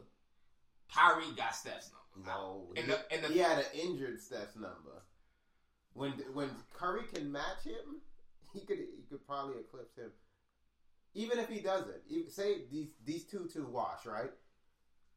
[0.95, 2.31] Kyrie got Steph's number.
[2.31, 5.03] No, In he, the- in the- he had an injured Steph's number.
[5.95, 8.01] When when Curry can match him,
[8.53, 10.11] he could he could probably eclipse him.
[11.15, 14.31] Even if he doesn't, say these these two to wash right.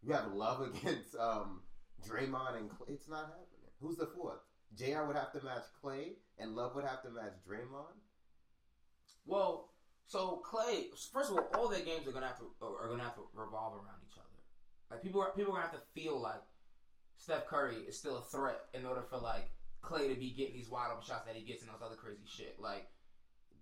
[0.04, 1.62] You have Love against um,
[2.08, 2.88] Draymond and Clay.
[2.90, 3.70] It's not happening.
[3.82, 4.40] Who's the fourth?
[4.76, 5.04] Jr.
[5.06, 8.00] would have to match Clay, and Love would have to match Draymond.
[9.26, 9.70] Well,
[10.08, 13.16] so Clay, first of all, all their games are gonna have to are gonna have
[13.16, 14.28] to revolve around each other.
[14.90, 16.42] Like people, are, people are gonna have to feel like
[17.18, 19.52] Steph Curry is still a threat in order for like
[19.82, 22.26] Clay to be getting these wide open shots that he gets and those other crazy
[22.28, 22.58] shit.
[22.60, 22.88] Like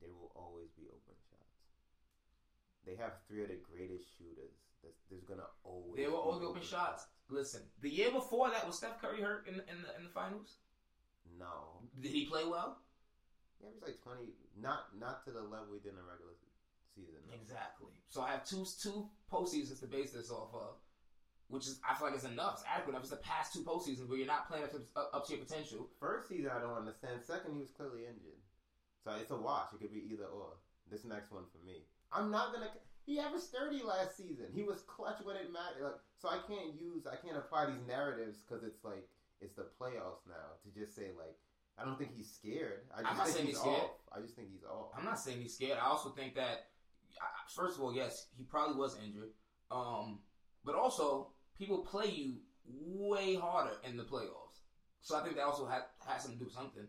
[0.01, 1.59] There will always be open shots.
[2.85, 4.55] They have three of the greatest shooters.
[4.81, 7.05] There's, there's gonna always there were be always open shots.
[7.29, 10.55] Listen, the year before that was Steph Curry hurt in in the, in the finals.
[11.37, 12.79] No, Did he play well?
[13.61, 14.33] Yeah, was like twenty.
[14.59, 16.33] Not not to the level we did in the regular
[16.95, 17.19] season.
[17.27, 17.35] no.
[17.35, 17.91] Exactly.
[18.09, 20.79] So I have two two postseasons to base this off of,
[21.49, 22.59] which is I feel like it's enough.
[22.59, 23.03] It's adequate enough.
[23.03, 24.79] It's the past two postseasons where you're not playing up to,
[25.13, 25.87] up to your potential.
[25.99, 27.21] First season, I don't understand.
[27.21, 28.38] Second, he was clearly injured,
[29.03, 29.73] so it's a wash.
[29.73, 30.57] It could be either or.
[30.89, 31.85] This next one for me.
[32.11, 32.71] I'm not gonna.
[33.05, 34.47] He averaged thirty last season.
[34.55, 35.85] He was clutch when it mattered.
[35.85, 37.05] Like, so I can't use.
[37.05, 39.05] I can't apply these narratives because it's like
[39.39, 41.37] it's the playoffs now to just say like.
[41.77, 42.81] I don't think he's scared.
[42.91, 43.83] I just I'm not think saying he's he's scared.
[43.83, 43.91] off.
[44.11, 44.87] I just think he's off.
[44.97, 45.77] I'm not saying he's scared.
[45.81, 46.65] I also think that,
[47.55, 49.29] first of all, yes, he probably was injured.
[49.71, 50.19] Um,
[50.65, 54.65] but also people play you way harder in the playoffs.
[55.01, 56.87] So I think that also had has something to do with something.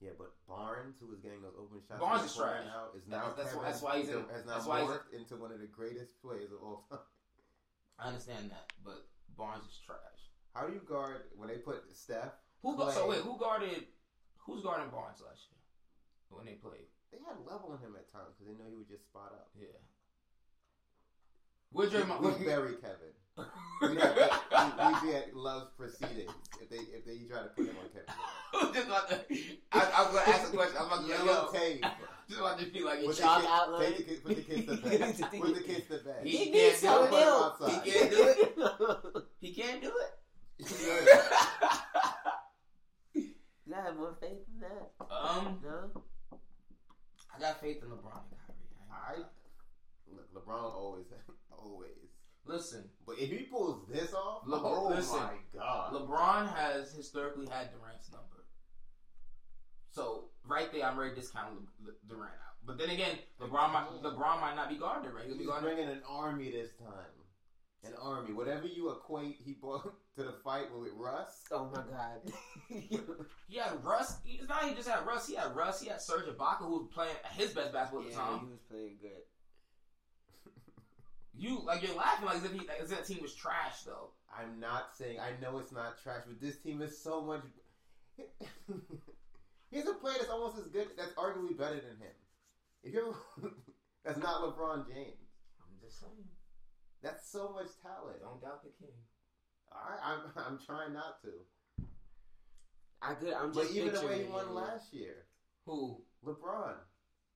[0.00, 2.62] Yeah, but Barnes, who was getting those open shots, Barnes is trash.
[2.70, 4.90] Out, is now that's why- Kevin- that's why he's in- has now that's why he's
[4.90, 7.00] morphed into one of the greatest players of all time.
[7.98, 9.98] I understand that, but Barnes is trash.
[10.54, 12.30] How do you guard when they put Steph?
[12.62, 13.86] Who Clay- so wait, who guarded?
[14.46, 15.58] Who's guarding Barnes last year
[16.30, 16.86] when they played?
[17.10, 19.50] They had level on him at times because they know he would just spot up.
[19.58, 19.66] Yeah.
[21.72, 22.20] Where Draymond?
[22.38, 23.17] We bury Kevin.
[23.80, 27.76] We'd, have, we- we'd be Love's proceedings if they if they try to put him
[27.78, 28.08] on Kevin.
[28.08, 29.16] I was just about to.
[29.72, 30.76] I, I was going to ask a question.
[30.78, 31.84] I was about to be like, Yellow yo, tape.
[32.28, 33.80] just about to be like, Put the, chalk kid, outline.
[33.84, 35.40] take the, kid- put the kids to bed.
[35.40, 36.20] put the kids to bed.
[36.24, 37.10] He He can't needs do some it.
[37.10, 37.60] Milk.
[37.84, 39.24] He can't do it.
[39.40, 40.12] He can't do it.
[43.14, 44.90] You gotta have more faith in that.
[45.10, 46.02] Um, No?
[47.36, 48.90] I got faith in LeBron and Kyrie.
[48.90, 49.26] I, I ain't-
[50.34, 51.04] LeBron always
[51.52, 52.07] always.
[52.48, 52.84] Listen.
[53.06, 55.92] But if he pulls this off, Le- oh listen, my god!
[55.92, 58.44] LeBron has historically had Durant's number.
[59.90, 62.54] So right there, I'm ready to discount Le- Le- Durant out.
[62.66, 65.26] But then again, LeBron might LeBron might not be guarding Durant.
[65.28, 65.68] He'll be He's guarding.
[65.76, 67.14] bringing an army this time.
[67.84, 68.32] An army.
[68.32, 69.84] Whatever you equate he brought
[70.16, 71.44] to the fight with Russ.
[71.52, 72.32] Oh my god.
[73.48, 74.18] He had Russ.
[74.26, 75.26] It's not he just had Russ.
[75.26, 75.80] He had Russ.
[75.80, 78.40] He had Serge Ibaka, who was playing his best basketball at the time.
[78.40, 79.22] he was playing good.
[81.38, 83.82] You like you're laughing like as if he, like, as if that team was trash
[83.86, 84.10] though.
[84.36, 87.42] I'm not saying I know it's not trash, but this team is so much.
[89.70, 90.88] He's a player that's almost as good.
[90.96, 92.16] That's arguably better than him.
[92.82, 93.14] If you're,
[94.04, 95.30] that's not LeBron James.
[95.60, 96.26] I'm just saying.
[97.02, 98.20] That's so much talent.
[98.20, 98.94] Don't doubt the king.
[99.72, 101.84] I, I'm I'm trying not to.
[103.00, 103.32] I could.
[103.32, 105.26] I'm But just even the way he won last year,
[105.66, 106.02] Who?
[106.26, 106.74] LeBron,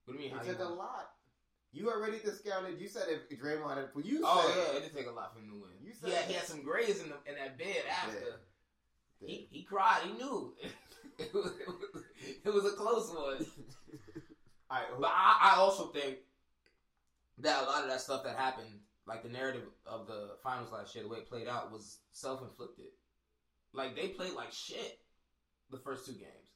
[0.04, 0.36] What do you mean?
[0.36, 1.10] it took a lot.
[1.72, 2.78] You already discounted.
[2.78, 5.32] You said if Draymond had, you oh, said, Oh yeah, it did take a lot
[5.34, 5.70] for him to win.
[5.82, 8.18] You said yeah, he had some grays in the, in that bed after.
[9.20, 9.26] Yeah.
[9.28, 10.02] He he cried.
[10.04, 10.52] He knew
[11.18, 11.52] it was,
[12.44, 13.46] it was a close one.
[14.70, 16.16] All right, But I, I also think
[17.38, 20.94] that a lot of that stuff that happened, like the narrative of the finals last
[20.94, 22.86] year, the way it played out, was self inflicted.
[23.72, 24.98] Like they played like shit
[25.70, 26.50] the first two games,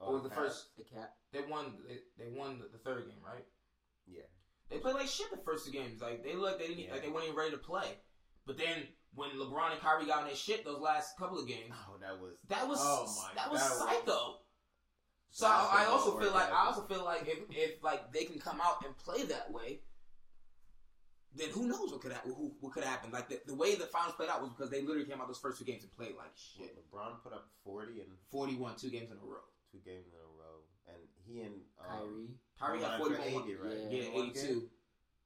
[0.00, 1.12] Oh, or the first The cap.
[1.32, 3.44] they won they, they won the, the third game, right?
[4.06, 4.22] yeah.
[4.70, 6.00] They played like shit the first two games.
[6.02, 6.92] Like they looked, they didn't, Yeah.
[6.92, 7.98] like they weren't even ready to play.
[8.46, 11.72] But then when LeBron and Kyrie got on their shit those last couple of games,
[11.88, 14.34] Oh, that was that was Oh my, that was that was- psycho.
[15.30, 18.38] So I, I, also feel like I also feel like if, if like they can
[18.40, 19.80] come out and play that way,
[21.36, 23.10] then who knows what could ha- who, what could happen?
[23.12, 25.38] Like the, the way the finals played out was because they literally came out those
[25.38, 26.74] first two games and played like shit.
[26.80, 29.44] LeBron put up forty and Forty one, two games in a row.
[29.70, 30.27] two games in a row,
[31.30, 32.28] he and um,
[32.60, 32.78] Kyrie.
[32.78, 33.42] Kyrie had ran forty for one.
[33.44, 33.76] 80, right?
[33.90, 33.98] Yeah.
[33.98, 34.46] Yeah, In one eighty game?
[34.48, 34.62] two.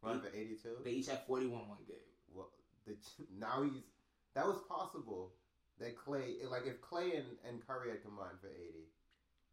[0.02, 0.76] Run for eighty-two.
[0.84, 1.96] They each had forty one one game.
[2.34, 2.50] well,
[2.86, 2.96] the,
[3.38, 3.82] now he's
[4.34, 5.32] that was possible.
[5.78, 8.90] That Clay, like if Clay and, and Curry had combined for eighty,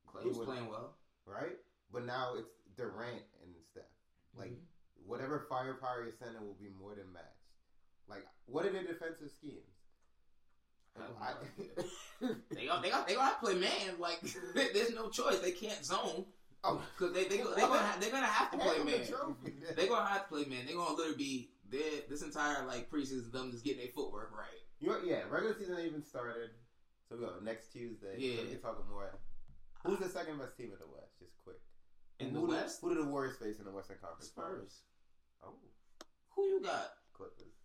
[0.07, 0.95] Clay He was would- playing well.
[1.25, 1.57] right?
[1.93, 3.83] But now it's Durant and Steph.
[4.37, 5.07] Like Mm-hmm.
[5.09, 7.25] whatever firepower you're sending will be more than matched.
[8.07, 9.65] Like what are their defensive schemes?
[10.97, 13.99] I I- they got they got they gonna have to play man.
[13.99, 14.19] Like
[14.55, 15.39] there's no choice.
[15.39, 16.25] They can't zone
[16.63, 19.01] oh, because they they they gonna have, they're gonna have to play man.
[19.75, 20.65] They're gonna have to play man.
[20.65, 24.31] They're gonna literally be they this entire like preseason of them just getting their footwork
[24.35, 24.47] right.
[24.79, 26.51] You know, yeah, regular season ain't even started.
[27.07, 28.15] So we go next Tuesday.
[28.17, 28.37] Yeah.
[28.37, 29.19] So we can talk more.
[29.85, 31.19] Who's the second best team in the West?
[31.19, 31.59] Just quick.
[32.19, 34.27] In the who West, Do, who do the Warriors face in the Western Conference?
[34.27, 34.83] Spurs.
[35.43, 35.55] Oh,
[36.35, 36.91] Who you got?
[37.13, 37.55] Clippers.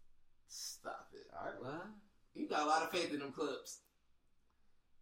[0.46, 1.26] Stop it.
[1.36, 1.60] All right.
[1.60, 1.86] What?
[2.34, 3.80] You got a lot of faith in them clips.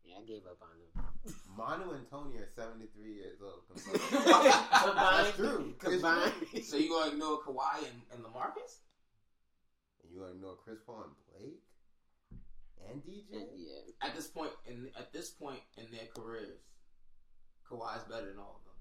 [0.05, 1.35] Yeah, I gave up on them.
[1.57, 3.63] Manu and Tony are 73 years old.
[4.11, 4.97] Combined.
[4.97, 5.75] That's true.
[5.79, 6.33] Combined.
[6.51, 6.63] true.
[6.63, 8.81] So you gonna ignore Kawhi and, and Lamarcus?
[10.03, 11.63] And you want to know Chris Paul and Blake
[12.91, 13.47] and DJ?
[13.57, 14.07] Yeah.
[14.09, 16.59] At this point in at this point in their careers,
[17.71, 18.73] Kawhi's better than all of them.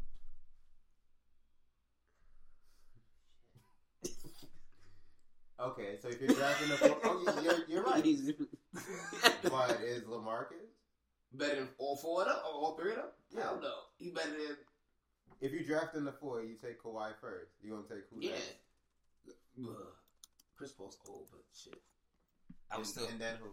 [5.60, 8.04] Okay, so if you're drafting the four, oh, you- you're, you're right.
[8.06, 8.32] He's-
[9.44, 10.71] But is Lamarcus?
[11.34, 13.06] Better than all four of them or all three of them?
[13.34, 13.42] Yeah.
[13.44, 13.74] Hell no.
[13.98, 14.58] He better than
[15.40, 17.52] If you draft in the four, you take Kawhi first.
[17.62, 18.22] You gonna take who?
[18.22, 18.34] yeah.
[19.64, 19.76] Ugh.
[20.58, 21.82] Chris Paul's old, but shit.
[22.70, 23.50] I was still And then who?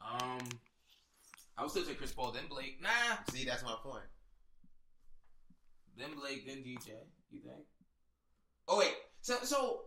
[0.00, 0.48] um.
[1.56, 2.78] I would still take Chris Paul, then Blake.
[2.80, 4.04] Nah, See, that's my point.
[5.96, 6.92] then Blake, then DJ.
[7.32, 7.66] You think?
[8.68, 9.80] Oh wait, so so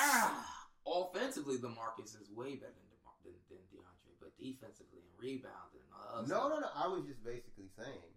[0.00, 5.80] ah, offensively, LaMarcus is way better than DeMar- than, than DeAndre, but defensively and rebounding
[5.80, 6.28] and all that.
[6.28, 6.68] No, no, no.
[6.76, 8.12] I was just basically saying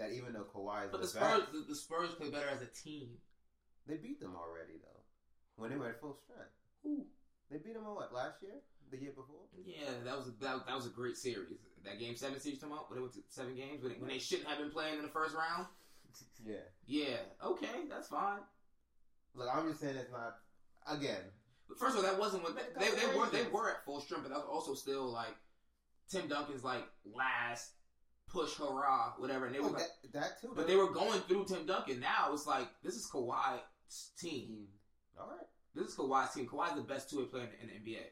[0.00, 2.64] that even though Kawhi is But the Spurs, best, the, the Spurs play better as
[2.64, 3.20] a team.
[3.86, 5.02] They beat them already though.
[5.60, 6.56] When they were at full strength.
[6.82, 7.04] Who?
[7.50, 8.58] They beat them on what last year?
[8.90, 9.44] The year before?
[9.64, 11.58] Yeah, that was a, that, that was a great series.
[11.84, 14.08] That game seven series come out when they went to seven games when they, when
[14.08, 15.66] they shouldn't have been playing in the first round.
[16.46, 16.64] Yeah.
[16.86, 18.38] Yeah, okay, that's fine.
[19.34, 20.38] Look, I'm just saying it's not.
[20.88, 21.35] Again, But
[21.78, 23.26] first of all, that wasn't what they, they, they were.
[23.26, 25.34] They were at full strength, but that was also still like
[26.08, 27.72] Tim Duncan's like last
[28.28, 29.46] push hurrah, whatever.
[29.46, 30.52] And they oh, were like, that, that too.
[30.54, 30.72] but though.
[30.72, 32.00] they were going through Tim Duncan.
[32.00, 34.50] Now it's like this is Kawhi's team.
[34.50, 35.20] Mm-hmm.
[35.20, 35.46] All right.
[35.74, 36.46] This is Kawhi's team.
[36.46, 38.02] Kawhi's the best two way player in the, in the NBA.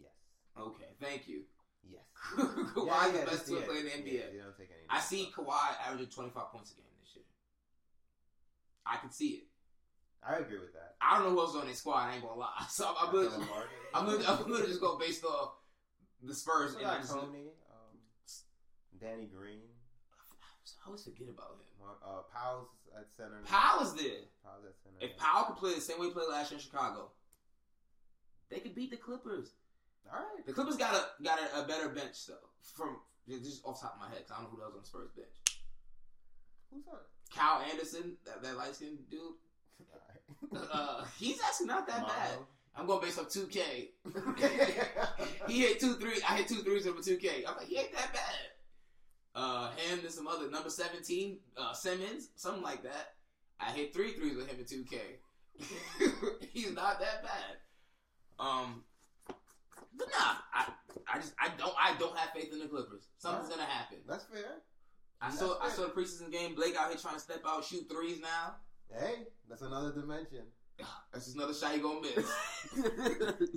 [0.00, 0.10] Yes.
[0.58, 1.42] Okay, thank you.
[1.90, 2.02] Yes.
[2.36, 4.12] Kawhi's Yeah, yeah, the best just- two way yeah, player in the NBA.
[4.12, 6.84] yeah, you don't take any I see about Kawhi averaging twenty five points a game
[7.00, 7.24] this year.
[8.86, 9.44] I can see it.
[10.26, 10.96] I agree with that.
[11.00, 12.08] I don't know who else on their squad.
[12.08, 12.48] I ain't gonna lie.
[12.68, 13.78] So I'm, I'm, gonna, Martin.
[13.94, 15.52] I'm, gonna, I'm gonna just go based off
[16.22, 16.76] the Spurs.
[16.76, 17.96] We and Tony, um,
[19.00, 19.62] Danny Green,
[20.84, 21.64] I always forget about him.
[22.04, 22.66] Uh, Pau's
[22.98, 23.40] at center.
[23.44, 24.28] Pau's there.
[24.44, 24.98] Pau's at center.
[25.00, 25.16] If.
[25.16, 27.12] Powell could play the same way he played last year in Chicago,
[28.50, 29.52] they could beat the Clippers.
[30.12, 30.44] All right.
[30.46, 32.48] The Clippers got a got a, a better bench though.
[32.74, 32.96] From
[33.28, 34.86] just off the top of my head, 'cause I don't know who else on the
[34.86, 35.60] Spurs bench.
[36.72, 36.98] Who's on?
[37.34, 39.36] Kyle Anderson, that, that light skinned dude.
[40.52, 40.68] Right.
[40.72, 42.38] Uh, he's actually not that bad.
[42.76, 43.88] I'm going based off 2K.
[45.48, 46.20] he hit two three.
[46.28, 47.44] I hit two threes over 2K.
[47.46, 48.48] I'm like, he ain't that bad.
[49.34, 53.14] Uh, him and some other number 17, uh, Simmons, something like that.
[53.60, 54.98] I hit three threes with him in 2K.
[56.52, 57.56] He's not that bad.
[58.38, 58.84] Um,
[59.26, 60.66] but nah, I,
[61.12, 63.08] I just I don't I don't have faith in the Clippers.
[63.18, 63.98] Something's gonna happen.
[64.08, 64.62] That's fair.
[65.20, 66.54] I saw I saw the preseason game.
[66.54, 68.54] Blake out here trying to step out, shoot threes now.
[68.96, 70.44] Hey, that's another dimension.
[71.12, 72.32] That's just another shot he gonna miss.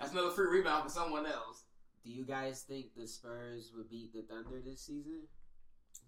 [0.00, 1.62] That's another free rebound for someone else.
[2.04, 5.20] Do you guys think the Spurs would beat the Thunder this season?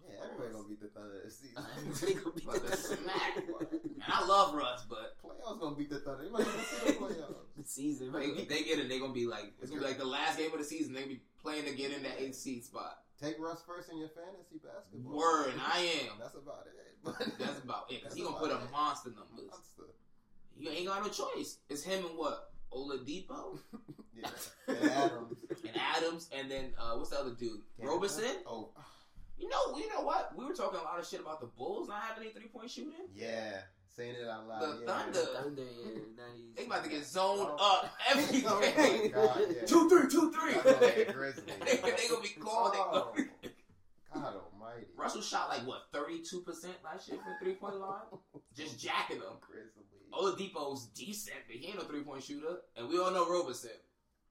[0.03, 1.63] Yeah, everybody gonna beat the Thunder this season.
[2.01, 3.37] They gonna beat But the the smack.
[3.37, 6.23] And I love Russ, but Playoffs gonna beat the Thunder.
[6.25, 7.35] You might even see the playoffs.
[7.57, 8.29] The season, right?
[8.35, 10.51] if they get it, they gonna be like it's gonna be like the last game
[10.51, 10.93] of the season.
[10.93, 12.99] They gonna be playing to get in that eighth seed spot.
[13.21, 15.17] Take Russ first in your fantasy basketball.
[15.17, 16.17] Word, I am.
[16.19, 16.73] That's about it.
[17.03, 18.03] But That's about it.
[18.03, 19.49] Cause he gonna put up monster numbers.
[19.49, 19.83] Monster.
[20.57, 21.57] You ain't got no choice.
[21.69, 23.57] It's him and what Oladipo
[24.15, 24.27] Yeah.
[24.67, 25.35] And Adams.
[25.63, 27.61] and Adams, and then uh, what's the other dude?
[27.79, 27.89] Can't-
[28.45, 28.69] Oh,
[29.39, 30.33] You know, you know what?
[30.37, 32.69] We were talking a lot of shit about the Bulls not having any three point
[32.69, 32.93] shooting.
[33.15, 33.61] yeah.
[33.95, 34.61] Saying it out loud.
[34.61, 34.97] The yeah.
[34.97, 35.19] Thunder.
[35.19, 35.91] Thunder, yeah,
[36.23, 36.55] 90s.
[36.55, 37.81] They about to get zoned Oh.
[37.83, 39.11] up every Oh my game.
[39.11, 39.61] God, yeah.
[39.65, 40.53] Two three, two three.
[40.53, 41.45] That's like the Grizzlies.
[41.65, 42.73] they, they gonna be called.
[42.75, 43.13] Oh,
[44.13, 44.87] God almighty.
[44.95, 48.01] Russell shot like what thirty two percent last year from three point line,
[48.55, 49.33] just jacking them.
[49.41, 49.87] Grizzlies.
[50.13, 53.71] Oladipo's decent, but he ain't no three point shooter, and we all know Roberson.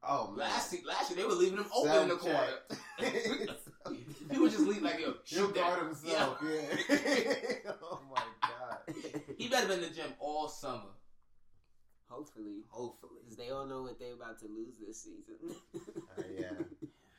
[0.03, 0.39] Oh, man.
[0.49, 2.53] Last se- last year they were leaving him open in the Self corner.
[3.01, 3.97] check.
[4.33, 5.85] he would just leave like yo, He'll shoot guard that.
[5.87, 6.39] himself.
[6.43, 7.71] Yeah.
[7.83, 8.40] oh my God.
[9.39, 10.93] He better been in the gym all summer.
[12.09, 12.65] Hopefully.
[12.69, 13.21] Hopefully.
[13.23, 15.57] Because they all know what they're about to lose this season.
[16.19, 16.51] Uh, yeah.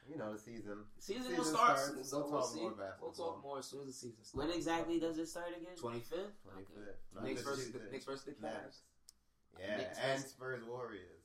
[0.09, 0.83] You know the season.
[0.99, 1.79] Season, will start.
[1.79, 2.59] soon, so We'll we'll talk see.
[2.59, 4.35] more We'll talk more as soon as the season starts.
[4.47, 5.75] when exactly does it start again?
[5.79, 6.35] Twenty fifth.
[6.43, 7.23] Twenty fifth.
[7.23, 8.81] Knicks versus the Knicks versus the Cavs.
[9.57, 11.23] Yeah, Knicks and Spurs Warriors.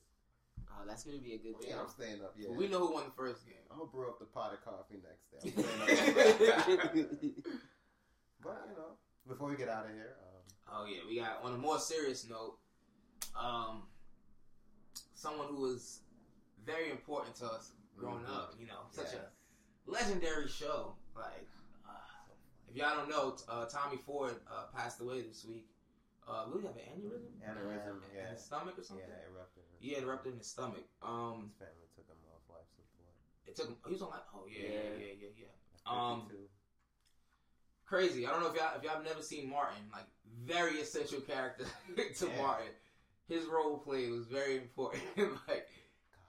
[0.71, 1.71] Oh, that's going to be a good game.
[1.71, 2.35] Yeah, I'm staying up.
[2.37, 3.55] Yeah, We know who won the first game.
[3.71, 5.51] I'm gonna brew up the pot of coffee next day.
[5.57, 6.93] I'm up.
[8.43, 8.95] but you know,
[9.27, 10.33] before we get out of here, um,
[10.69, 12.57] Oh yeah, we got on a more serious note,
[13.35, 13.83] um,
[15.13, 16.01] someone who was
[16.65, 18.35] very important to us growing Mhm.
[18.35, 18.53] up.
[18.59, 19.15] You know, such Yes.
[19.15, 19.31] a
[19.89, 20.95] legendary show.
[21.15, 21.47] Like,
[21.87, 21.91] uh,
[22.69, 25.69] if y'all don't know, uh, Tommy Ford uh, passed away this week.
[26.27, 27.39] Uh, what have an aneurysm?
[27.41, 28.25] Aneurysm, yeah.
[28.27, 29.07] in his stomach or something.
[29.07, 29.63] yeah, it erupted.
[29.95, 30.83] Had erupted in his stomach.
[31.01, 33.13] Um, His family took him off life support.
[33.45, 33.77] it took him.
[33.87, 34.97] He was on like, oh yeah, yeah, Yeah.
[34.97, 35.47] yeah, yeah, yeah.
[35.85, 36.49] Um, 52.
[37.87, 38.25] Crazy.
[38.27, 40.05] I don't know if y'all if y'all have never seen Martin, like
[40.45, 41.65] very essential character
[42.17, 42.41] to Yeah.
[42.41, 42.67] Martin.
[43.27, 45.03] His role play was very important.
[45.47, 45.67] like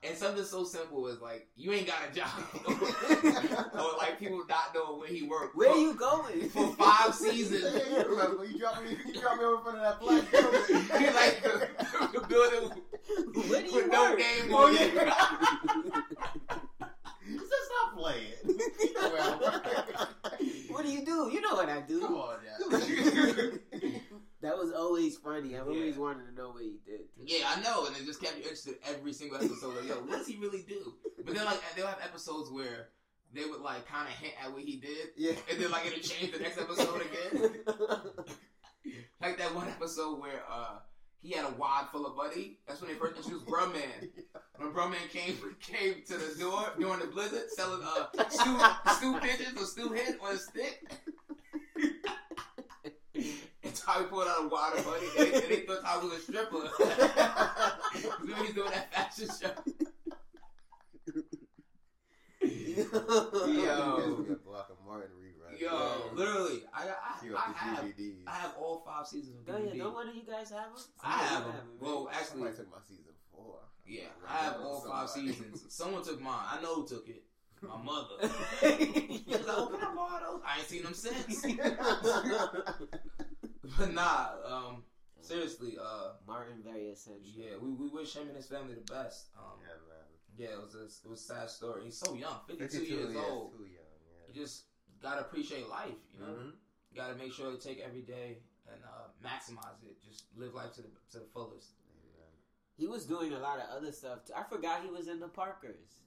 [0.04, 2.30] and something so simple as like you ain't got a job.
[3.74, 5.56] or like people not knowing where he worked.
[5.56, 6.48] Where for, you going?
[6.50, 7.64] for five seasons.
[7.64, 10.00] Yeah, you remember when you dropped me, you dropped me over in front of that
[10.00, 10.60] black building.
[11.00, 11.42] He like
[12.12, 12.82] the building
[13.50, 14.18] Where do you with no work?
[14.18, 14.80] name Oh, on yeah.
[14.82, 16.04] it.
[17.28, 18.32] He said, "Stop playing."
[18.96, 19.57] well, what
[20.88, 21.30] do you do?
[21.32, 22.00] You know what I do.
[22.00, 22.78] come on, now.
[24.40, 25.56] That was always funny.
[25.56, 26.00] I've always Yeah.
[26.00, 27.00] wanted to know what he did.
[27.20, 29.74] Yeah, I know, and it just kept you interested every single episode.
[29.76, 30.94] Like, yo, what does he really do?
[31.24, 32.90] But then, like, they'll have episodes where
[33.34, 35.32] they would like kind of hint at what he did, Yeah.
[35.50, 37.50] and then like it'll change the next episode again.
[39.20, 40.78] like that one episode where uh
[41.22, 42.58] he had a wad full of buddy.
[42.66, 44.10] That's when they first introduced Bruh-Man.
[44.58, 48.58] When Bruh-Man came came to the door during the blizzard, selling uh stew
[48.96, 50.90] stew pigeons or stew head on a stick.
[53.14, 56.22] and Tommy pulled out a water buddy, and they, and they thought Tommy was a
[56.22, 56.56] stripper.
[58.24, 59.52] we was doing that fashion show.
[63.46, 65.47] Yo, will get Block of Martin rerun.
[65.60, 68.22] Yo, literally, I, I, Queue I, have, DVDs.
[68.26, 69.78] I have all five seasons of yeah, DVD.
[69.78, 70.82] don't one you guys have them?
[71.02, 71.54] I have them.
[71.80, 73.58] Well, actually, I took my season four.
[73.86, 75.64] yeah, Right I have now, all five seasons.
[75.68, 76.34] Someone took mine.
[76.50, 77.22] I know who took it.
[77.62, 78.14] My mother.
[78.60, 81.42] She was like, "Oh, can I borrow those?" I ain't seen them since.
[83.78, 84.84] but nah, um,
[85.20, 87.20] seriously, uh, Martin, very essential.
[87.24, 89.28] yeah, we, we wish him and his family the best.
[89.36, 90.06] Um, yeah, man.
[90.36, 91.82] yeah, it was a, it was a sad story.
[91.86, 93.52] He's so young, 52, 52 years old.
[93.52, 94.32] Too young, yeah.
[94.32, 94.64] You just
[95.02, 96.32] gotta appreciate life, you know.
[96.32, 96.52] Mhm.
[96.90, 98.38] You gotta make sure to take every day
[98.70, 100.00] and uh, maximize it.
[100.02, 101.72] Just live life to the to the fullest.
[102.76, 104.34] He was doing a lot of other stuff too.
[104.36, 105.98] I forgot he was in the Parkers.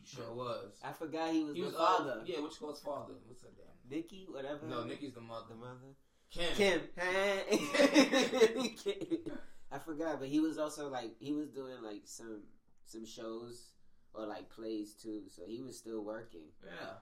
[0.00, 0.78] He sure was.
[0.82, 2.20] I forgot he was He the was father.
[2.20, 3.14] Uh, yeah, which goes father?
[3.26, 3.66] What's her name?
[3.90, 4.64] Nikki, whatever.
[4.66, 5.46] No, Nikki's the mother.
[5.50, 5.96] the mother.
[6.30, 6.54] Kim.
[6.54, 6.80] Kim.
[9.72, 12.44] I forgot, but he was also like he was doing like some
[12.84, 13.72] some shows
[14.14, 15.22] or like plays too.
[15.28, 16.52] So he was still working.
[16.64, 17.00] Yeah.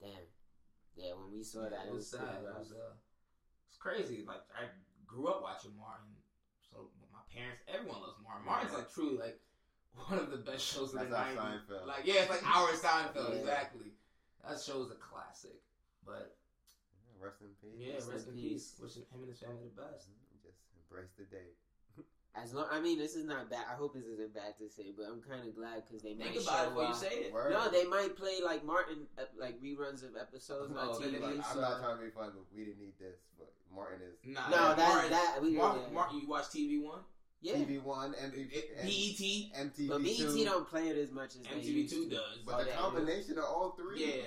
[0.00, 0.26] Damn.
[1.00, 2.20] Yeah, when we saw Yeah, that, it was sad.
[2.20, 2.92] pretty It was uh,
[3.68, 4.24] it's crazy.
[4.28, 4.68] Like I
[5.08, 6.12] grew up watching Martin,
[6.68, 8.44] so my parents, everyone loves Martin.
[8.44, 9.40] Martin's like truly like
[10.08, 11.66] one of the best shows of That's the nineties.
[11.88, 13.40] Like yeah, it's like our Seinfeld Yeah.
[13.40, 13.96] exactly.
[14.44, 15.60] That show's a classic.
[16.04, 16.36] But
[16.96, 17.76] Yeah, Rest in peace.
[17.76, 18.72] yeah, Rest rest, in in peace.
[18.72, 18.80] peace.
[18.80, 20.08] Wishing him and his family the best.
[20.44, 21.52] Just embrace the day.
[22.36, 23.64] As long, I mean, this is not bad.
[23.70, 26.36] I hope this isn't bad to say, but I'm kind of glad because they Think
[26.36, 27.32] might about it show, before you uh, say it.
[27.32, 27.52] Word.
[27.52, 31.20] No, they might play like Martin, ep- like reruns of episodes No, on they- TV.
[31.20, 33.18] they- I'm not trying to be funny, but we didn't need this.
[33.36, 35.92] But Martin is Nah, No, nah, that- Martin, that- we- Mark, yeah.
[35.92, 37.00] Mark, you watch TV One,
[37.42, 38.48] yeah, TV One, MTV,
[38.84, 42.38] BET, MTV but BET don't play it as much as they MTV Two does.
[42.46, 44.04] But Oh, the they- combination of all three.
[44.06, 44.22] Yeah.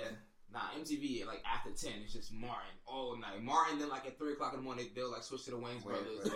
[0.54, 3.42] Nah, MTV like after ten, it's just Martin all night.
[3.42, 5.84] Martin then like at three o'clock in the morning they'll like switch to the Wayans
[5.84, 6.30] Wait, Brothers.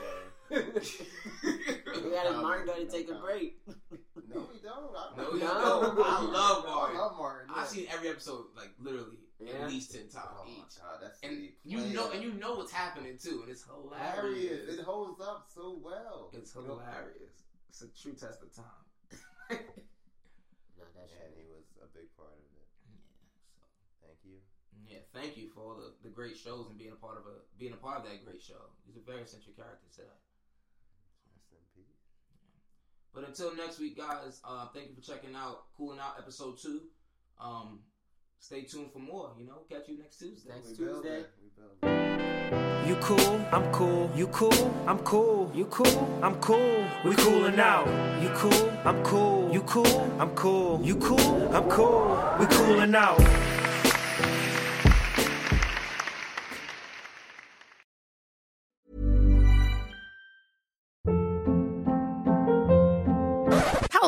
[0.50, 3.22] wait, We got No Martin got to comment, take no a comment.
[3.22, 3.58] break.
[4.34, 4.90] No, we don't.
[4.92, 5.46] I, No, we No.
[5.46, 5.98] don't.
[6.02, 6.66] I love Martin.
[6.66, 6.96] I Martin.
[6.98, 7.50] love Martin.
[7.54, 9.52] I've seen every episode like literally Yeah.
[9.62, 10.76] at least ten times Oh each.
[10.82, 14.16] god, that's And you know, and you know what's happening too, and it's hilarious.
[14.18, 14.74] hilarious.
[14.78, 16.30] It holds up so well.
[16.32, 17.46] It's hilarious.
[17.70, 18.64] It's a true test of time.
[19.50, 22.66] No, that's And he was a big part of it.
[22.84, 22.98] Yeah,
[24.02, 24.38] so Thank you.
[24.88, 27.36] Yeah, thank you for all the, the great shows and being a part of a
[27.58, 28.72] being a part of that great show.
[28.86, 30.18] He's a very central character to that.
[31.32, 31.94] Rest in peace.
[33.14, 36.82] But until next week, guys, uh, thank you for checking out Cooling Out episode two.
[37.40, 37.80] Um,
[38.40, 39.32] stay tuned for more.
[39.38, 40.50] You know, catch you next Tuesday.
[40.54, 40.84] Next We Tuesday.
[40.84, 41.30] build it.
[41.42, 42.88] We build it.
[42.88, 43.20] You cool,
[43.52, 44.10] I'm cool.
[44.16, 45.52] You cool, I'm cool.
[45.54, 46.86] You cool, I'm cool.
[47.04, 47.86] We coolin' out.
[48.22, 49.52] You cool, I'm cool.
[49.52, 49.86] You cool,
[50.18, 50.80] I'm cool.
[50.82, 52.36] You cool, I'm cool.
[52.40, 53.18] We coolin' out.